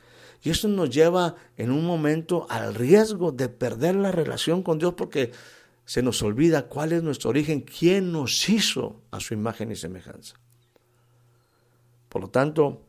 Y 0.43 0.51
eso 0.51 0.69
nos 0.69 0.89
lleva 0.89 1.35
en 1.57 1.71
un 1.71 1.85
momento 1.85 2.45
al 2.49 2.73
riesgo 2.73 3.33
de 3.33 3.49
perder 3.49 3.95
la 3.95 4.13
relación 4.13 4.63
con 4.63 4.79
Dios 4.79 4.93
porque 4.95 5.33
se 5.87 6.03
nos 6.03 6.21
olvida 6.21 6.67
cuál 6.67 6.91
es 6.91 7.01
nuestro 7.01 7.29
origen, 7.29 7.61
quién 7.61 8.11
nos 8.11 8.49
hizo 8.49 9.03
a 9.09 9.21
su 9.21 9.33
imagen 9.33 9.71
y 9.71 9.77
semejanza. 9.77 10.35
Por 12.09 12.23
lo 12.23 12.29
tanto, 12.29 12.85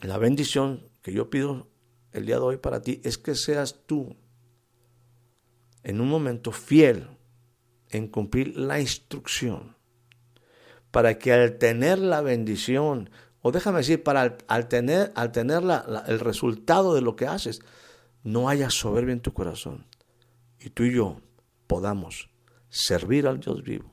la 0.00 0.18
bendición 0.18 0.88
que 1.02 1.12
yo 1.12 1.30
pido 1.30 1.68
el 2.10 2.26
día 2.26 2.34
de 2.34 2.42
hoy 2.42 2.56
para 2.56 2.82
ti 2.82 3.00
es 3.04 3.16
que 3.16 3.36
seas 3.36 3.86
tú 3.86 4.16
en 5.84 6.00
un 6.00 6.08
momento 6.08 6.50
fiel 6.50 7.06
en 7.90 8.08
cumplir 8.08 8.56
la 8.56 8.80
instrucción 8.80 9.76
para 10.90 11.20
que 11.20 11.32
al 11.32 11.58
tener 11.58 12.00
la 12.00 12.22
bendición, 12.22 13.10
o 13.40 13.52
déjame 13.52 13.78
decir, 13.78 14.02
para 14.02 14.36
al, 14.48 14.66
tener, 14.66 15.12
al 15.14 15.30
tener 15.30 15.62
el 16.08 16.18
resultado 16.18 16.92
de 16.96 17.02
lo 17.02 17.14
que 17.14 17.28
haces, 17.28 17.60
no 18.24 18.48
haya 18.48 18.68
soberbia 18.68 19.12
en 19.12 19.20
tu 19.20 19.32
corazón. 19.32 19.86
Y 20.58 20.70
tú 20.70 20.82
y 20.82 20.92
yo 20.92 21.20
podamos 21.68 22.31
servir 22.72 23.26
al 23.26 23.38
Dios 23.38 23.62
vivo, 23.62 23.92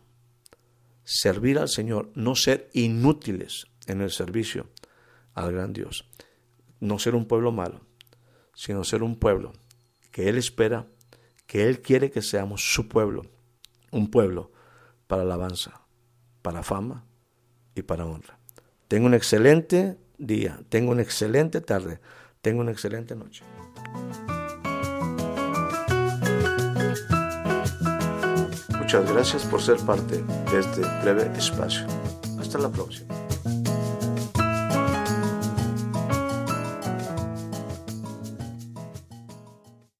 servir 1.03 1.59
al 1.59 1.67
Señor, 1.67 2.11
no 2.15 2.33
ser 2.33 2.69
inútiles 2.73 3.67
en 3.87 3.99
el 3.99 4.09
servicio 4.09 4.69
al 5.33 5.51
gran 5.51 5.73
Dios. 5.73 6.09
No 6.79 6.97
ser 6.97 7.13
un 7.13 7.27
pueblo 7.27 7.51
malo, 7.51 7.81
sino 8.53 8.85
ser 8.85 9.03
un 9.03 9.19
pueblo 9.19 9.51
que 10.11 10.29
Él 10.29 10.37
espera, 10.37 10.87
que 11.45 11.67
Él 11.67 11.81
quiere 11.81 12.09
que 12.09 12.21
seamos 12.21 12.73
su 12.73 12.87
pueblo, 12.87 13.23
un 13.91 14.09
pueblo 14.09 14.51
para 15.07 15.23
alabanza 15.23 15.81
para 16.41 16.63
fama 16.63 17.05
y 17.75 17.81
para 17.81 18.05
honra. 18.05 18.39
Tengo 18.87 19.07
un 19.07 19.13
excelente 19.13 19.97
día, 20.17 20.61
tengo 20.69 20.91
una 20.91 21.01
excelente 21.01 21.59
tarde, 21.59 21.99
tengo 22.41 22.61
una 22.61 22.71
excelente 22.71 23.13
noche. 23.13 23.43
Muchas 28.89 29.11
gracias 29.13 29.43
por 29.43 29.61
ser 29.61 29.77
parte 29.85 30.17
de 30.17 30.59
este 30.59 30.81
breve 31.03 31.31
espacio. 31.37 31.85
Hasta 32.39 32.57
la 32.57 32.69
próxima. 32.69 33.28